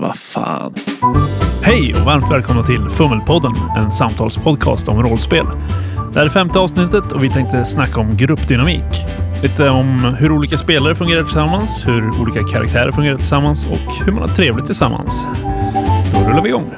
Vad 0.00 0.16
fan. 0.16 0.74
Hej 1.62 1.94
och 1.94 2.06
varmt 2.06 2.30
välkomna 2.30 2.62
till 2.62 2.88
Fummelpodden, 2.88 3.52
en 3.76 3.92
samtalspodcast 3.92 4.88
om 4.88 5.02
rollspel. 5.02 5.46
Det 6.12 6.18
här 6.18 6.26
är 6.26 6.30
femte 6.30 6.58
avsnittet 6.58 7.12
och 7.12 7.24
vi 7.24 7.30
tänkte 7.30 7.64
snacka 7.64 8.00
om 8.00 8.16
gruppdynamik. 8.16 8.84
Lite 9.42 9.70
om 9.70 10.14
hur 10.18 10.32
olika 10.32 10.58
spelare 10.58 10.94
fungerar 10.94 11.22
tillsammans, 11.22 11.84
hur 11.86 12.20
olika 12.20 12.42
karaktärer 12.52 12.92
fungerar 12.92 13.16
tillsammans 13.16 13.70
och 13.70 14.04
hur 14.06 14.12
man 14.12 14.20
har 14.22 14.28
trevligt 14.28 14.66
tillsammans. 14.66 15.22
Då 16.12 16.30
rullar 16.30 16.42
vi 16.42 16.48
igång. 16.48 16.70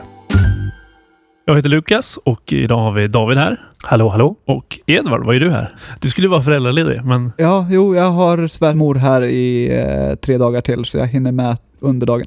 Jag 1.45 1.57
heter 1.57 1.69
Lukas 1.69 2.19
och 2.25 2.53
idag 2.53 2.79
har 2.79 2.93
vi 2.93 3.09
David 3.09 3.39
här. 3.39 3.61
Hallå, 3.85 4.09
hallå. 4.09 4.37
Och 4.47 4.79
Edvard, 4.87 5.25
vad 5.27 5.37
är 5.37 5.41
du 5.41 5.51
här? 5.51 5.75
Du 6.01 6.09
skulle 6.09 6.29
vara 6.29 6.43
föräldraledig, 6.43 7.05
men 7.05 7.33
Ja, 7.39 7.67
jo, 7.71 7.97
jag 7.97 8.11
har 8.11 8.47
svärmor 8.49 8.95
här 8.95 9.23
i 9.23 9.79
eh, 9.79 10.15
tre 10.17 10.39
dagar 10.39 10.61
till 10.61 10.85
så 10.85 10.99
jag 10.99 11.07
hinner 11.07 11.33
med 11.33 11.57
under 11.81 12.07
dagen. 12.07 12.27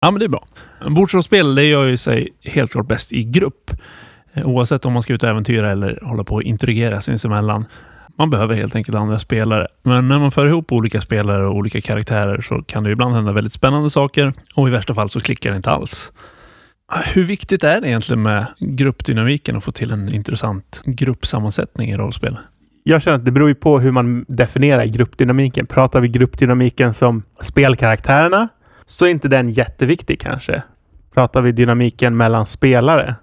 Ja, 0.00 0.10
men 0.10 0.18
det 0.18 0.24
är 0.24 0.28
bra. 0.28 0.46
Bordsrollspel, 0.90 1.54
det 1.54 1.64
gör 1.64 1.86
ju 1.86 1.96
sig 1.96 2.28
helt 2.42 2.72
klart 2.72 2.88
bäst 2.88 3.12
i 3.12 3.24
grupp. 3.24 3.70
Eh, 4.32 4.46
Oavsett 4.46 4.84
om 4.84 4.92
man 4.92 5.02
ska 5.02 5.12
ut 5.12 5.22
och 5.22 5.28
äventyra 5.28 5.70
eller 5.70 5.98
hålla 6.02 6.24
på 6.24 6.34
och 6.34 6.42
interagera 6.42 7.00
sinsemellan. 7.00 7.64
Man 8.18 8.30
behöver 8.30 8.54
helt 8.54 8.74
enkelt 8.74 8.98
andra 8.98 9.18
spelare. 9.18 9.66
Men 9.82 10.08
när 10.08 10.18
man 10.18 10.30
för 10.30 10.46
ihop 10.46 10.72
olika 10.72 11.00
spelare 11.00 11.46
och 11.46 11.54
olika 11.54 11.80
karaktärer 11.80 12.40
så 12.40 12.62
kan 12.62 12.84
det 12.84 12.90
ibland 12.90 13.14
hända 13.14 13.32
väldigt 13.32 13.52
spännande 13.52 13.90
saker 13.90 14.32
och 14.54 14.68
i 14.68 14.70
värsta 14.70 14.94
fall 14.94 15.08
så 15.08 15.20
klickar 15.20 15.50
det 15.50 15.56
inte 15.56 15.70
alls. 15.70 16.12
Hur 17.14 17.24
viktigt 17.24 17.64
är 17.64 17.80
det 17.80 17.88
egentligen 17.88 18.22
med 18.22 18.46
gruppdynamiken 18.58 19.56
och 19.56 19.64
få 19.64 19.72
till 19.72 19.90
en 19.90 20.14
intressant 20.14 20.82
gruppsammansättning 20.84 21.90
i 21.90 21.96
rollspel? 21.96 22.36
Jag 22.82 23.02
känner 23.02 23.16
att 23.16 23.24
det 23.24 23.32
beror 23.32 23.54
på 23.54 23.80
hur 23.80 23.90
man 23.90 24.24
definierar 24.28 24.84
gruppdynamiken. 24.84 25.66
Pratar 25.66 26.00
vi 26.00 26.08
gruppdynamiken 26.08 26.94
som 26.94 27.22
spelkaraktärerna 27.40 28.48
så 28.88 29.04
är 29.04 29.10
inte 29.10 29.28
den 29.28 29.50
jätteviktig 29.50 30.20
kanske. 30.20 30.62
Pratar 31.14 31.42
vi 31.42 31.52
dynamiken 31.52 32.16
mellan 32.16 32.46
spelare 32.46 33.14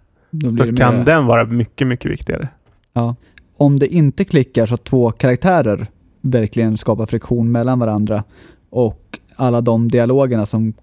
så 0.58 0.76
kan 0.76 0.98
mer- 0.98 1.06
den 1.06 1.26
vara 1.26 1.46
mycket, 1.46 1.88
mycket 1.88 2.12
viktigare. 2.12 2.48
Ja. 2.94 3.16
Om 3.58 3.80
det 3.80 3.88
inte 3.88 4.26
klickar 4.26 4.66
så 4.66 4.76
att 4.76 4.84
två 4.84 5.12
karaktärer 5.12 5.88
verkligen 6.22 6.78
skapar 6.78 7.06
friktion 7.06 7.52
mellan 7.52 7.80
varandra 7.80 8.24
och 8.70 9.20
alla 9.36 9.62
de 9.62 9.88
dialogerna 9.88 10.46
som 10.46 10.74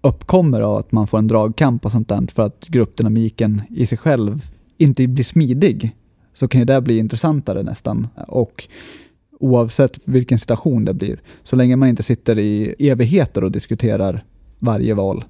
uppkommer 0.00 0.60
av 0.60 0.76
att 0.76 0.92
man 0.92 1.06
får 1.06 1.18
en 1.18 1.28
dragkamp 1.28 1.84
och 1.84 1.92
sånt 1.92 2.08
där 2.08 2.26
för 2.34 2.42
att 2.42 2.64
gruppdynamiken 2.66 3.62
i 3.70 3.86
sig 3.86 3.98
själv 3.98 4.46
inte 4.76 5.06
blir 5.06 5.24
smidig 5.24 5.96
så 6.34 6.48
kan 6.48 6.60
ju 6.60 6.64
det 6.64 6.80
bli 6.80 6.98
intressantare 6.98 7.62
nästan. 7.62 8.08
Och 8.28 8.68
oavsett 9.42 9.98
vilken 10.04 10.38
situation 10.38 10.84
det 10.84 10.94
blir, 10.94 11.20
så 11.42 11.56
länge 11.56 11.76
man 11.76 11.88
inte 11.88 12.02
sitter 12.02 12.38
i 12.38 12.74
evigheter 12.78 13.44
och 13.44 13.52
diskuterar 13.52 14.24
varje 14.58 14.94
val 14.94 15.24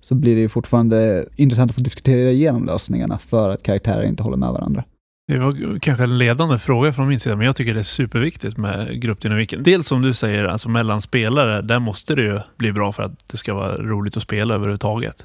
så 0.00 0.14
blir 0.14 0.34
det 0.34 0.40
ju 0.40 0.48
fortfarande 0.48 1.26
intressant 1.36 1.70
att 1.70 1.74
få 1.74 1.80
diskutera 1.80 2.30
igenom 2.30 2.64
lösningarna 2.64 3.18
för 3.18 3.50
att 3.50 3.62
karaktärer 3.62 4.02
inte 4.02 4.22
håller 4.22 4.36
med 4.36 4.48
varandra. 4.48 4.84
Det 5.28 5.38
var 5.38 5.78
kanske 5.78 6.04
en 6.04 6.18
ledande 6.18 6.58
fråga 6.58 6.92
från 6.92 7.08
min 7.08 7.20
sida, 7.20 7.36
men 7.36 7.46
jag 7.46 7.56
tycker 7.56 7.74
det 7.74 7.80
är 7.80 7.84
superviktigt 7.84 8.56
med 8.56 9.02
gruppdynamiken. 9.02 9.62
Dels 9.62 9.86
som 9.86 10.02
du 10.02 10.14
säger, 10.14 10.44
alltså 10.44 10.68
mellan 10.68 11.00
spelare, 11.02 11.62
där 11.62 11.78
måste 11.78 12.14
det 12.14 12.22
ju 12.22 12.40
bli 12.56 12.72
bra 12.72 12.92
för 12.92 13.02
att 13.02 13.28
det 13.30 13.36
ska 13.36 13.54
vara 13.54 13.76
roligt 13.76 14.16
att 14.16 14.22
spela 14.22 14.54
överhuvudtaget. 14.54 15.24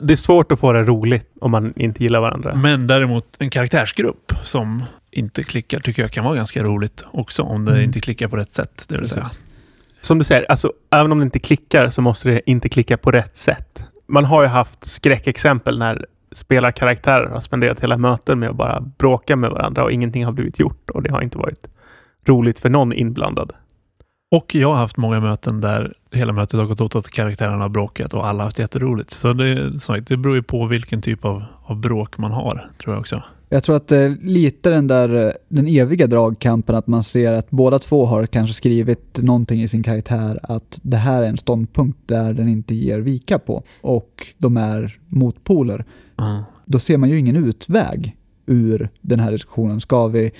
Det 0.00 0.12
är 0.12 0.16
svårt 0.16 0.52
att 0.52 0.60
få 0.60 0.72
det 0.72 0.82
roligt 0.82 1.26
om 1.40 1.50
man 1.50 1.72
inte 1.76 2.02
gillar 2.02 2.20
varandra. 2.20 2.54
Men 2.54 2.86
däremot 2.86 3.26
en 3.38 3.50
karaktärsgrupp 3.50 4.32
som 4.44 4.84
inte 5.12 5.42
klickar 5.42 5.80
tycker 5.80 6.02
jag 6.02 6.10
kan 6.12 6.24
vara 6.24 6.34
ganska 6.34 6.62
roligt 6.62 7.04
också, 7.10 7.42
om 7.42 7.64
det 7.64 7.72
Mm. 7.72 7.84
inte 7.84 8.00
klickar 8.00 8.28
på 8.28 8.36
rätt 8.36 8.52
sätt. 8.52 8.84
Det 8.88 8.96
vill 8.98 9.08
säga. 9.08 9.26
Som 10.00 10.18
du 10.18 10.24
säger, 10.24 10.50
alltså, 10.50 10.72
även 10.90 11.12
om 11.12 11.18
det 11.18 11.24
inte 11.24 11.38
klickar 11.38 11.90
så 11.90 12.02
måste 12.02 12.28
det 12.30 12.50
inte 12.50 12.68
klicka 12.68 12.96
på 12.96 13.10
rätt 13.10 13.36
sätt. 13.36 13.84
Man 14.06 14.24
har 14.24 14.42
ju 14.42 14.48
haft 14.48 14.86
skräckexempel 14.86 15.78
när 15.78 16.06
spelarkaraktärer 16.32 17.26
har 17.28 17.40
spenderat 17.40 17.80
hela 17.80 17.96
möten 17.96 18.38
med 18.38 18.50
att 18.50 18.56
bara 18.56 18.80
bråka 18.80 19.36
med 19.36 19.50
varandra 19.50 19.84
och 19.84 19.90
ingenting 19.92 20.24
har 20.24 20.32
blivit 20.32 20.58
gjort 20.58 20.90
och 20.90 21.02
det 21.02 21.10
har 21.12 21.22
inte 21.22 21.38
varit 21.38 21.70
roligt 22.28 22.58
för 22.60 22.68
någon 22.70 22.92
inblandad. 22.92 23.52
Och 24.30 24.54
jag 24.54 24.68
har 24.68 24.74
haft 24.76 24.96
många 24.96 25.20
möten 25.20 25.60
där 25.60 25.92
hela 26.12 26.32
mötet 26.32 26.60
har 26.60 26.66
gått 26.66 26.80
åt 26.80 26.96
att 26.96 27.08
karaktärerna 27.10 27.62
har 27.64 27.68
bråkat 27.68 28.14
och 28.14 28.26
alla 28.26 28.38
har 28.38 28.44
haft 28.44 28.58
jätteroligt. 28.58 29.10
Så 29.10 29.32
det, 29.32 29.70
som 29.70 29.80
sagt, 29.80 30.06
det 30.08 30.16
beror 30.16 30.34
ju 30.36 30.42
på 30.42 30.66
vilken 30.66 31.02
typ 31.02 31.24
av, 31.24 31.44
av 31.64 31.76
bråk 31.76 32.18
man 32.18 32.32
har, 32.32 32.70
tror 32.82 32.94
jag 32.94 33.00
också. 33.00 33.22
Jag 33.52 33.64
tror 33.64 33.76
att 33.76 33.88
det 33.88 33.96
är 33.96 34.16
lite 34.22 34.70
den 34.70 34.86
där, 34.86 35.26
eh, 35.26 35.32
den 35.48 35.66
eviga 35.66 36.06
dragkampen, 36.06 36.74
att 36.74 36.86
man 36.86 37.04
ser 37.04 37.32
att 37.32 37.50
båda 37.50 37.78
två 37.78 38.06
har 38.06 38.26
kanske 38.26 38.54
skrivit 38.54 39.22
någonting 39.22 39.62
i 39.62 39.68
sin 39.68 39.82
karaktär 39.82 40.40
att 40.42 40.80
det 40.82 40.96
här 40.96 41.22
är 41.22 41.28
en 41.28 41.36
ståndpunkt 41.36 41.98
där 42.06 42.32
den 42.32 42.48
inte 42.48 42.74
ger 42.74 42.98
vika 42.98 43.38
på 43.38 43.62
och 43.80 44.26
de 44.38 44.56
är 44.56 44.98
motpoler. 45.08 45.84
Mm. 46.18 46.42
Då 46.64 46.78
ser 46.78 46.98
man 46.98 47.08
ju 47.08 47.18
ingen 47.18 47.36
utväg 47.36 48.16
ur 48.46 48.90
den 49.00 49.20
här 49.20 49.32
diskussionen. 49.32 49.80
Ska 49.80 50.06
vi, 50.06 50.32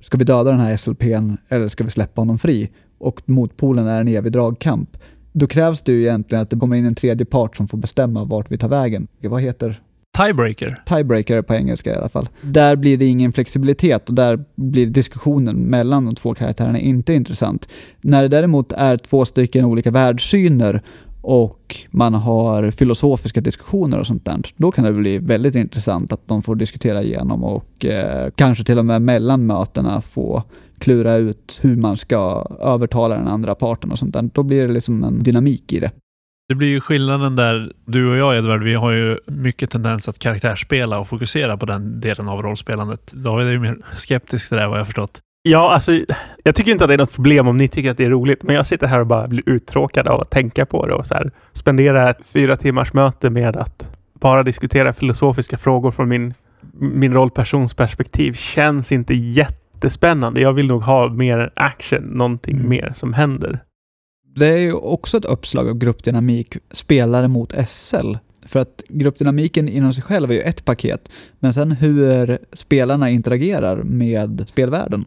ska 0.00 0.18
vi 0.18 0.24
döda 0.24 0.50
den 0.50 0.60
här 0.60 0.76
SLPn 0.76 1.36
eller 1.48 1.68
ska 1.68 1.84
vi 1.84 1.90
släppa 1.90 2.20
honom 2.20 2.38
fri? 2.38 2.70
Och 2.98 3.22
motpolen 3.24 3.86
är 3.86 4.00
en 4.00 4.08
evig 4.08 4.32
dragkamp. 4.32 4.96
Då 5.32 5.46
krävs 5.46 5.82
det 5.82 5.92
ju 5.92 6.02
egentligen 6.02 6.42
att 6.42 6.50
det 6.50 6.56
kommer 6.56 6.76
in 6.76 6.86
en 6.86 6.94
tredje 6.94 7.26
part 7.26 7.56
som 7.56 7.68
får 7.68 7.78
bestämma 7.78 8.24
vart 8.24 8.50
vi 8.50 8.58
tar 8.58 8.68
vägen. 8.68 9.06
Vad 9.20 9.42
heter 9.42 9.80
Tiebreaker. 10.16 10.76
tiebreaker 10.86 11.42
på 11.42 11.54
engelska 11.54 11.92
i 11.92 11.96
alla 11.96 12.08
fall. 12.08 12.28
Där 12.40 12.76
blir 12.76 12.96
det 12.96 13.04
ingen 13.04 13.32
flexibilitet 13.32 14.08
och 14.08 14.14
där 14.14 14.44
blir 14.54 14.86
diskussionen 14.86 15.56
mellan 15.56 16.04
de 16.04 16.14
två 16.14 16.34
karaktärerna 16.34 16.78
inte 16.78 17.14
intressant. 17.14 17.68
När 18.00 18.22
det 18.22 18.28
däremot 18.28 18.72
är 18.72 18.96
två 18.96 19.24
stycken 19.24 19.64
olika 19.64 19.90
världssyner 19.90 20.82
och 21.20 21.76
man 21.90 22.14
har 22.14 22.70
filosofiska 22.70 23.40
diskussioner 23.40 23.98
och 23.98 24.06
sånt 24.06 24.24
där, 24.24 24.40
då 24.56 24.70
kan 24.70 24.84
det 24.84 24.92
bli 24.92 25.18
väldigt 25.18 25.54
intressant 25.54 26.12
att 26.12 26.28
de 26.28 26.42
får 26.42 26.54
diskutera 26.54 27.02
igenom 27.02 27.44
och 27.44 27.84
eh, 27.84 28.30
kanske 28.34 28.64
till 28.64 28.78
och 28.78 28.84
med 28.84 29.02
mellan 29.02 29.46
mötena 29.46 30.00
få 30.00 30.42
klura 30.78 31.14
ut 31.14 31.58
hur 31.62 31.76
man 31.76 31.96
ska 31.96 32.46
övertala 32.60 33.16
den 33.16 33.28
andra 33.28 33.54
parten 33.54 33.90
och 33.90 33.98
sånt 33.98 34.14
där. 34.14 34.30
Då 34.34 34.42
blir 34.42 34.66
det 34.66 34.72
liksom 34.72 35.04
en 35.04 35.22
dynamik 35.22 35.72
i 35.72 35.80
det. 35.80 35.90
Det 36.54 36.58
blir 36.58 36.68
ju 36.68 36.80
skillnaden 36.80 37.36
där, 37.36 37.72
du 37.84 38.10
och 38.10 38.16
jag 38.16 38.36
Edvard, 38.36 38.62
vi 38.62 38.74
har 38.74 38.90
ju 38.90 39.18
mycket 39.26 39.70
tendens 39.70 40.08
att 40.08 40.18
karaktärsspela 40.18 40.98
och 40.98 41.08
fokusera 41.08 41.56
på 41.56 41.66
den 41.66 42.00
delen 42.00 42.28
av 42.28 42.42
rollspelandet. 42.42 43.12
David 43.12 43.46
är 43.46 43.50
ju 43.50 43.58
mer 43.58 43.76
skeptisk 43.96 44.48
till 44.48 44.56
det 44.56 44.62
här 44.62 44.68
vad 44.68 44.78
jag 44.78 44.86
förstått. 44.86 45.20
Ja, 45.42 45.70
alltså, 45.72 45.92
jag 46.44 46.54
tycker 46.54 46.72
inte 46.72 46.84
att 46.84 46.88
det 46.88 46.94
är 46.94 46.98
något 46.98 47.14
problem 47.14 47.48
om 47.48 47.56
ni 47.56 47.68
tycker 47.68 47.90
att 47.90 47.96
det 47.96 48.04
är 48.04 48.10
roligt, 48.10 48.42
men 48.42 48.54
jag 48.54 48.66
sitter 48.66 48.86
här 48.86 49.00
och 49.00 49.06
bara 49.06 49.28
blir 49.28 49.42
uttråkad 49.48 50.08
av 50.08 50.20
att 50.20 50.30
tänka 50.30 50.66
på 50.66 50.86
det 50.86 50.94
och 50.94 51.06
så 51.06 51.14
här, 51.14 51.30
spendera 51.52 52.10
ett 52.10 52.26
fyra 52.26 52.56
timmars 52.56 52.92
möte 52.92 53.30
med 53.30 53.56
att 53.56 53.88
bara 54.20 54.42
diskutera 54.42 54.92
filosofiska 54.92 55.58
frågor 55.58 55.90
från 55.90 56.08
min, 56.08 56.34
min 56.80 57.12
rollpersons 57.12 57.74
perspektiv 57.74 58.32
känns 58.32 58.92
inte 58.92 59.14
jättespännande. 59.14 60.40
Jag 60.40 60.52
vill 60.52 60.66
nog 60.66 60.82
ha 60.82 61.08
mer 61.08 61.50
action, 61.56 62.02
någonting 62.02 62.56
Mm. 62.56 62.68
mer 62.68 62.92
som 62.94 63.12
händer. 63.12 63.60
Det 64.36 64.46
är 64.46 64.58
ju 64.58 64.72
också 64.72 65.16
ett 65.16 65.24
uppslag 65.24 65.68
av 65.68 65.78
gruppdynamik, 65.78 66.56
spelare 66.70 67.28
mot 67.28 67.54
SL. 67.66 68.14
För 68.46 68.60
att 68.60 68.82
gruppdynamiken 68.88 69.68
inom 69.68 69.92
sig 69.92 70.02
själv 70.02 70.30
är 70.30 70.34
ju 70.34 70.40
ett 70.40 70.64
paket, 70.64 71.08
men 71.38 71.54
sen 71.54 71.72
hur 71.72 72.38
spelarna 72.52 73.10
interagerar 73.10 73.82
med 73.82 74.44
spelvärlden 74.48 75.04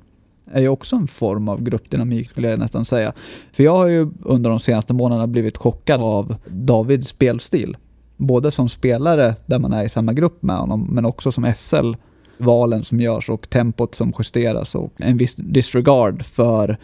är 0.52 0.62
ju 0.62 0.68
också 0.68 0.96
en 0.96 1.08
form 1.08 1.50
av 1.50 1.64
gruppdynamik 1.64 2.30
skulle 2.30 2.50
jag 2.50 2.60
nästan 2.60 2.86
säga. 2.86 3.14
För 3.52 3.64
jag 3.64 3.78
har 3.78 3.86
ju 3.86 4.10
under 4.24 4.50
de 4.50 4.60
senaste 4.60 4.94
månaderna 4.94 5.28
blivit 5.28 5.58
chockad 5.58 6.02
av 6.02 6.36
Davids 6.48 7.10
spelstil. 7.10 7.78
Både 8.18 8.52
som 8.52 8.70
spelare 8.70 9.36
där 9.46 9.60
man 9.60 9.74
är 9.74 9.84
i 9.84 9.90
samma 9.90 10.14
grupp 10.14 10.44
med 10.44 10.58
honom, 10.58 10.88
men 10.92 11.06
också 11.06 11.32
som 11.32 11.54
SL. 11.56 11.94
Valen 12.38 12.84
som 12.84 13.00
görs 13.00 13.30
och 13.30 13.50
tempot 13.50 13.96
som 13.96 14.14
justeras 14.20 14.76
och 14.76 14.94
en 14.98 15.18
viss 15.18 15.36
disregard 15.36 16.24
för 16.26 16.78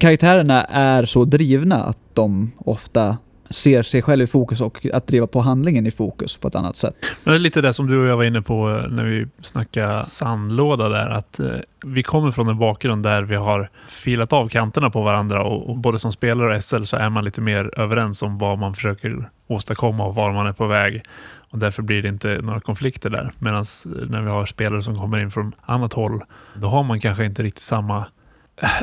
karaktärerna 0.00 0.64
är 0.64 1.06
så 1.06 1.24
drivna 1.24 1.84
att 1.84 1.98
de 2.14 2.52
ofta 2.58 3.16
ser 3.52 3.82
sig 3.82 4.02
själv 4.02 4.22
i 4.22 4.26
fokus 4.26 4.60
och 4.60 4.86
att 4.92 5.06
driva 5.06 5.26
på 5.26 5.40
handlingen 5.40 5.86
i 5.86 5.90
fokus 5.90 6.36
på 6.36 6.48
ett 6.48 6.54
annat 6.54 6.76
sätt. 6.76 6.96
Men 7.24 7.32
det 7.32 7.38
är 7.38 7.40
lite 7.40 7.60
det 7.60 7.74
som 7.74 7.86
du 7.86 8.00
och 8.00 8.06
jag 8.06 8.16
var 8.16 8.24
inne 8.24 8.42
på 8.42 8.70
eh, 8.70 8.90
när 8.90 9.04
vi 9.04 9.26
snackade 9.40 10.02
sandlåda 10.02 10.88
där, 10.88 11.10
att 11.10 11.40
eh, 11.40 11.46
vi 11.84 12.02
kommer 12.02 12.30
från 12.30 12.48
en 12.48 12.58
bakgrund 12.58 13.02
där 13.02 13.22
vi 13.22 13.34
har 13.34 13.70
filat 13.88 14.32
av 14.32 14.48
kanterna 14.48 14.90
på 14.90 15.02
varandra 15.02 15.44
och, 15.44 15.70
och 15.70 15.76
både 15.76 15.98
som 15.98 16.12
spelare 16.12 16.56
och 16.56 16.64
SL 16.64 16.84
så 16.84 16.96
är 16.96 17.10
man 17.10 17.24
lite 17.24 17.40
mer 17.40 17.80
överens 17.80 18.22
om 18.22 18.38
vad 18.38 18.58
man 18.58 18.74
försöker 18.74 19.30
åstadkomma 19.46 20.04
och 20.04 20.14
var 20.14 20.32
man 20.32 20.46
är 20.46 20.52
på 20.52 20.66
väg. 20.66 21.02
Och 21.50 21.58
därför 21.58 21.82
blir 21.82 22.02
det 22.02 22.08
inte 22.08 22.38
några 22.42 22.60
konflikter 22.60 23.10
där. 23.10 23.32
Medan 23.38 23.60
eh, 23.60 24.08
när 24.08 24.22
vi 24.22 24.30
har 24.30 24.46
spelare 24.46 24.82
som 24.82 24.98
kommer 24.98 25.18
in 25.18 25.30
från 25.30 25.52
annat 25.64 25.92
håll, 25.92 26.22
då 26.54 26.68
har 26.68 26.82
man 26.82 27.00
kanske 27.00 27.24
inte 27.24 27.42
riktigt 27.42 27.62
samma 27.62 28.04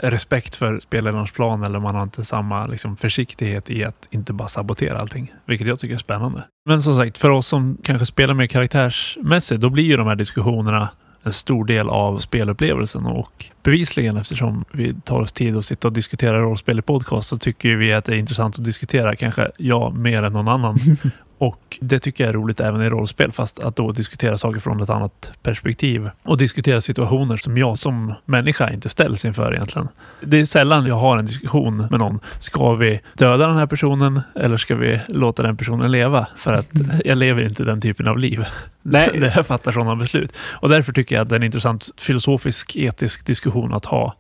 respekt 0.04 0.56
för 0.56 0.80
spelarens 0.80 1.32
plan 1.32 1.64
eller 1.64 1.80
man 1.80 1.96
har 1.96 2.04
inte 2.04 2.26
samma 2.26 2.68
liksom, 2.68 2.98
försiktighet 2.98 3.70
i 3.70 3.84
att 3.84 4.08
inte 4.12 4.34
bara 4.34 4.48
sabotera 4.48 5.00
allting. 5.00 5.34
Vilket 5.46 5.68
jag 5.68 5.80
tycker 5.80 5.96
är 5.96 6.00
spännande. 6.00 6.44
Men 6.66 6.84
som 6.84 6.96
sagt, 6.96 7.18
för 7.18 7.30
oss 7.30 7.48
som 7.48 7.78
kanske 7.84 8.06
spelar 8.06 8.34
mer 8.34 8.48
karaktärsmässigt, 8.48 9.62
då 9.62 9.70
blir 9.70 9.84
ju 9.84 9.98
de 9.98 10.08
här 10.08 10.16
diskussionerna 10.16 10.90
en 11.24 11.34
stor 11.34 11.66
del 11.66 11.90
av 11.90 12.18
spelupplevelsen 12.18 13.06
och 13.06 13.46
bevisligen 13.64 14.18
eftersom 14.18 14.66
vi 14.72 14.94
tar 14.94 15.20
oss 15.20 15.32
tid 15.32 15.58
att 15.58 15.66
sitta 15.66 15.88
och 15.88 15.94
diskutera 15.94 16.42
rollspel 16.42 16.80
i 16.80 16.82
podcast 16.82 17.30
så 17.30 17.38
tycker 17.38 17.76
vi 17.76 17.94
att 17.94 18.06
det 18.06 18.14
är 18.14 18.18
intressant 18.18 18.60
att 18.60 18.66
diskutera, 18.66 19.16
kanske 19.16 19.52
jag 19.58 19.96
mer 19.96 20.24
än 20.24 20.34
någon 20.34 20.48
annan, 20.48 20.78
Och 21.40 21.78
det 21.82 22.00
tycker 22.00 22.24
jag 22.24 22.30
är 22.30 22.34
roligt 22.34 22.60
även 22.60 22.82
i 22.82 22.90
rollspel, 22.90 23.32
fast 23.32 23.60
att 23.60 23.76
då 23.76 23.92
diskutera 23.92 24.38
saker 24.38 24.60
från 24.60 24.82
ett 24.82 24.90
annat 24.90 25.32
perspektiv. 25.44 26.10
Och 26.24 26.38
diskutera 26.38 26.82
situationer 26.82 27.38
som 27.38 27.58
jag 27.58 27.80
som 27.80 28.14
människa 28.26 28.70
inte 28.70 28.90
ställs 28.90 29.26
inför 29.26 29.54
egentligen. 29.54 29.88
Det 30.22 30.40
är 30.40 30.46
sällan 30.46 30.86
jag 30.86 30.96
har 30.96 31.18
en 31.18 31.26
diskussion 31.26 31.78
med 31.78 32.00
någon. 32.00 32.20
Ska 32.40 32.76
vi 32.76 33.02
döda 33.14 33.48
den 33.48 33.56
här 33.56 33.66
personen 33.66 34.22
eller 34.36 34.58
ska 34.58 34.76
vi 34.76 35.00
låta 35.08 35.44
den 35.44 35.58
personen 35.58 35.92
leva? 35.92 36.28
För 36.38 36.54
att 36.54 36.68
jag 37.06 37.18
lever 37.18 37.46
inte 37.46 37.64
den 37.64 37.82
typen 37.82 38.08
av 38.08 38.18
liv. 38.18 38.46
Nej. 38.82 39.10
Jag 39.36 39.48
fattar 39.48 39.72
sådana 39.72 39.96
beslut. 39.96 40.34
Och 40.38 40.70
därför 40.70 40.94
tycker 40.94 41.16
jag 41.16 41.22
att 41.22 41.30
det 41.30 41.36
är 41.36 41.40
en 41.40 41.44
intressant 41.44 41.90
filosofisk, 41.98 42.76
etisk 42.76 43.26
diskussion 43.26 43.74
att 43.74 43.86
ha 43.86 44.16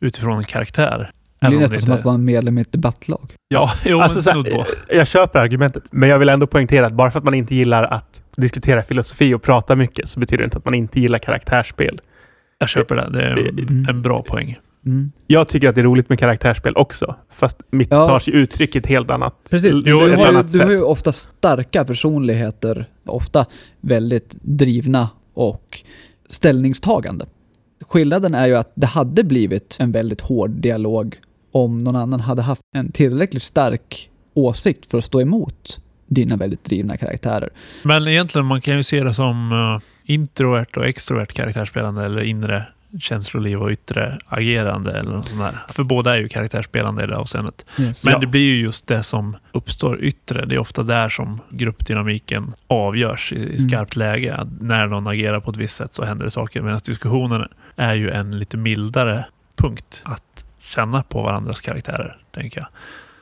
utifrån 0.00 0.38
en 0.38 0.44
karaktär. 0.44 1.10
Det 1.40 1.46
om 1.46 1.54
nästan 1.62 1.80
som 1.80 1.92
att 1.92 2.04
vara 2.04 2.14
en 2.14 2.24
medlem 2.24 2.58
i 2.58 2.60
ett 2.60 2.72
debattlag. 2.72 3.34
Ja, 3.48 3.70
jo, 3.84 4.00
Alltså, 4.00 4.22
så 4.22 4.30
här, 4.30 4.64
jag 4.88 5.06
köper 5.08 5.38
argumentet, 5.38 5.82
men 5.92 6.08
jag 6.08 6.18
vill 6.18 6.28
ändå 6.28 6.46
poängtera 6.46 6.86
att 6.86 6.92
bara 6.92 7.10
för 7.10 7.18
att 7.18 7.24
man 7.24 7.34
inte 7.34 7.54
gillar 7.54 7.82
att 7.84 8.22
diskutera 8.36 8.82
filosofi 8.82 9.34
och 9.34 9.42
prata 9.42 9.76
mycket 9.76 10.08
så 10.08 10.20
betyder 10.20 10.42
det 10.42 10.44
inte 10.44 10.56
att 10.58 10.64
man 10.64 10.74
inte 10.74 11.00
gillar 11.00 11.18
karaktärsspel. 11.18 12.00
Jag 12.58 12.68
köper 12.68 12.94
det. 12.94 13.10
Det 13.12 13.22
är 13.22 13.38
Mm. 13.38 13.86
en 13.88 14.02
bra 14.02 14.22
poäng. 14.22 14.58
Mm. 14.86 15.12
Jag 15.26 15.48
tycker 15.48 15.68
att 15.68 15.74
det 15.74 15.80
är 15.80 15.82
roligt 15.82 16.08
med 16.08 16.18
karaktärsspel 16.18 16.76
också, 16.76 17.14
fast 17.30 17.56
mitt 17.70 17.88
Ja. 17.90 18.06
tar 18.06 18.18
sig 18.18 18.34
uttryck 18.34 18.74
i 18.76 18.78
ett 18.78 18.86
helt 18.86 19.10
annat, 19.10 19.34
Precis, 19.50 19.76
du, 19.84 19.94
ett 19.94 20.00
har 20.00 20.08
ju, 20.08 20.24
annat 20.28 20.52
du 20.52 20.58
har 20.60 20.70
ju 20.70 20.82
ofta 20.82 21.12
starka 21.12 21.84
personligheter, 21.84 22.86
ofta 23.06 23.46
väldigt 23.80 24.36
drivna 24.42 25.08
och 25.34 25.78
ställningstagande. 26.28 27.26
Skillnaden 27.88 28.34
är 28.34 28.46
ju 28.46 28.54
att 28.56 28.72
det 28.74 28.86
hade 28.86 29.24
blivit 29.24 29.76
en 29.80 29.92
väldigt 29.92 30.20
hård 30.20 30.50
dialog 30.50 31.16
om 31.52 31.78
någon 31.78 31.96
annan 31.96 32.20
hade 32.20 32.42
haft 32.42 32.62
en 32.74 32.92
tillräckligt 32.92 33.42
stark 33.42 34.10
åsikt 34.34 34.90
för 34.90 34.98
att 34.98 35.04
stå 35.04 35.20
emot 35.20 35.80
dina 36.06 36.36
väldigt 36.36 36.64
drivna 36.64 36.96
karaktärer. 36.96 37.50
Men 37.82 38.08
egentligen, 38.08 38.46
man 38.46 38.60
kan 38.60 38.76
ju 38.76 38.82
se 38.82 39.02
det 39.04 39.14
som 39.14 39.52
uh, 39.52 39.80
introvert 40.04 40.76
och 40.76 40.86
extrovert 40.86 41.26
karaktärsspelande 41.32 42.04
eller 42.04 42.20
inre 42.20 42.64
känsloliv 43.00 43.62
och 43.62 43.70
yttre 43.70 44.18
agerande 44.26 44.92
eller 44.92 45.10
något 45.12 45.28
sånt 45.28 45.40
där. 45.40 45.58
För 45.68 45.84
båda 45.84 46.14
är 46.16 46.20
ju 46.20 46.28
karaktärsspelande 46.28 47.04
i 47.04 47.06
det 47.06 47.16
avseendet. 47.16 47.64
Men 47.76 47.94
Ja. 48.02 48.18
det 48.18 48.26
blir 48.26 48.40
ju 48.40 48.60
just 48.60 48.86
det 48.86 49.02
som 49.02 49.36
uppstår 49.52 50.00
yttre. 50.00 50.44
Det 50.46 50.54
är 50.54 50.58
ofta 50.58 50.82
där 50.82 51.08
som 51.08 51.40
gruppdynamiken 51.50 52.54
avgörs 52.66 53.32
i, 53.32 53.36
i 53.36 53.56
Mm. 53.56 53.68
skarpt 53.68 53.96
läge. 53.96 54.34
Att 54.34 54.48
när 54.60 54.86
någon 54.86 55.06
agerar 55.08 55.40
på 55.40 55.50
ett 55.50 55.56
visst 55.56 55.76
sätt 55.76 55.94
så 55.94 56.04
händer 56.04 56.24
det 56.24 56.30
saker. 56.30 56.62
Medan 56.62 56.80
diskussionen 56.86 57.48
är 57.76 57.94
ju 57.94 58.10
en 58.10 58.38
lite 58.38 58.56
mildare 58.56 59.24
punkt 59.56 60.00
att 60.04 60.22
känna 60.74 61.02
på 61.02 61.22
varandras 61.22 61.60
karaktärer, 61.60 62.16
tänker 62.34 62.60
jag. 62.60 62.68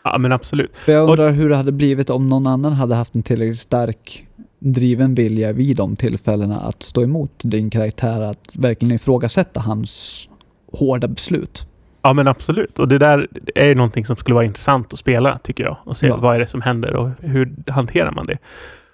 ja, 0.05 0.19
men 0.19 0.33
absolut. 0.33 0.77
För 0.77 0.93
jag 0.93 1.09
undrar 1.11 1.31
hur 1.31 1.49
det 1.49 1.57
hade 1.57 1.73
blivit 1.73 2.11
om 2.11 2.29
någon 2.29 2.47
annan 2.47 2.73
hade 2.73 2.95
haft 2.95 3.15
en 3.15 3.23
tillräckligt 3.23 3.61
stark 3.61 4.27
driven 4.59 5.15
vilja 5.15 5.53
vid 5.53 5.77
de 5.77 5.97
tillfällena 5.97 6.61
att 6.61 6.83
stå 6.83 7.03
emot 7.03 7.31
din 7.45 7.71
karaktär, 7.71 8.21
att 8.23 8.51
verkligen 8.55 8.95
ifrågasätta 8.95 9.61
hans 9.61 10.29
hårda 10.73 11.09
beslut. 11.09 11.67
Ja, 12.03 12.13
men 12.13 12.29
absolut. 12.29 12.79
Och 12.79 12.89
det 12.89 12.99
där 12.99 13.29
är 13.55 13.67
ju 13.67 13.75
någonting 13.75 14.05
som 14.05 14.17
skulle 14.17 14.35
vara 14.35 14.45
intressant 14.45 14.93
att 14.93 14.99
spela, 14.99 15.39
tycker 15.39 15.65
jag. 15.65 15.77
Och 15.85 15.97
se 15.97 16.07
Ja. 16.07 16.17
vad 16.17 16.35
är 16.35 16.41
det 16.41 16.47
som 16.47 16.61
händer 16.63 16.97
och 16.97 17.11
hur 17.21 17.55
hanterar 17.71 18.11
man 18.13 18.27
det. 18.27 18.39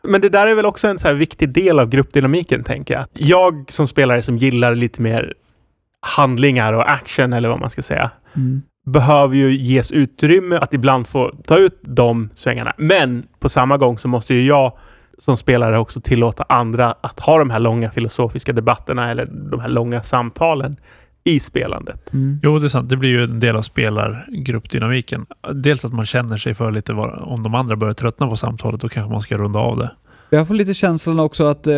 Men 0.02 0.20
det 0.20 0.28
där 0.28 0.46
är 0.46 0.54
väl 0.54 0.66
också 0.66 0.88
en 0.88 0.98
så 0.98 1.06
här 1.08 1.14
viktig 1.14 1.48
del 1.48 1.78
av 1.78 1.88
gruppdynamiken, 1.88 2.64
tänker 2.64 2.94
jag. 2.94 3.04
Jag 3.12 3.64
som 3.68 3.88
spelare 3.88 4.22
som 4.22 4.36
gillar 4.38 4.74
lite 4.74 5.02
mer 5.02 5.34
handlingar 6.16 6.72
och 6.72 6.90
action, 6.90 7.32
eller 7.32 7.48
vad 7.48 7.60
man 7.60 7.70
ska 7.70 7.82
säga, 7.82 8.10
Mm. 8.34 8.62
behöver 8.86 9.36
ju 9.36 9.56
ges 9.56 9.92
utrymme 9.92 10.56
att 10.56 10.74
ibland 10.74 11.06
få 11.06 11.32
ta 11.46 11.58
ut 11.58 11.78
de 11.82 12.30
svängarna. 12.34 12.72
Men 12.78 13.22
på 13.40 13.48
samma 13.48 13.76
gång 13.76 13.98
så 13.98 14.08
måste 14.08 14.34
ju 14.34 14.46
jag 14.46 14.72
som 15.18 15.36
spelare 15.36 15.78
också 15.78 16.00
tillåta 16.00 16.44
andra 16.48 16.94
att 17.00 17.20
ha 17.20 17.38
de 17.38 17.50
här 17.50 17.58
långa 17.60 17.90
filosofiska 17.90 18.52
debatterna 18.52 19.10
eller 19.10 19.26
de 19.50 19.60
här 19.60 19.68
långa 19.68 20.02
samtalen 20.02 20.76
i 21.24 21.40
spelandet. 21.40 22.12
Mm. 22.12 22.40
Jo, 22.42 22.58
det 22.58 22.66
är 22.66 22.68
sant. 22.68 22.88
Det 22.88 22.96
blir 22.96 23.10
ju 23.10 23.24
en 23.24 23.40
del 23.40 23.56
av 23.56 23.62
spelargruppdynamiken. 23.62 25.26
Dels 25.52 25.84
att 25.84 25.92
man 25.92 26.06
känner 26.06 26.36
sig 26.36 26.54
för 26.54 26.70
lite 26.70 26.92
var, 26.92 27.28
om 27.28 27.42
de 27.42 27.54
andra 27.54 27.76
börjar 27.76 27.94
tröttna 27.94 28.28
på 28.28 28.36
samtalet, 28.36 28.80
då 28.80 28.88
kanske 28.88 29.12
man 29.12 29.22
ska 29.22 29.36
runda 29.38 29.58
av 29.58 29.78
det. 29.78 29.90
Jag 30.30 30.46
får 30.46 30.54
lite 30.54 30.74
känslan 30.74 31.20
också 31.20 31.46
att, 31.46 31.66
eh, 31.66 31.74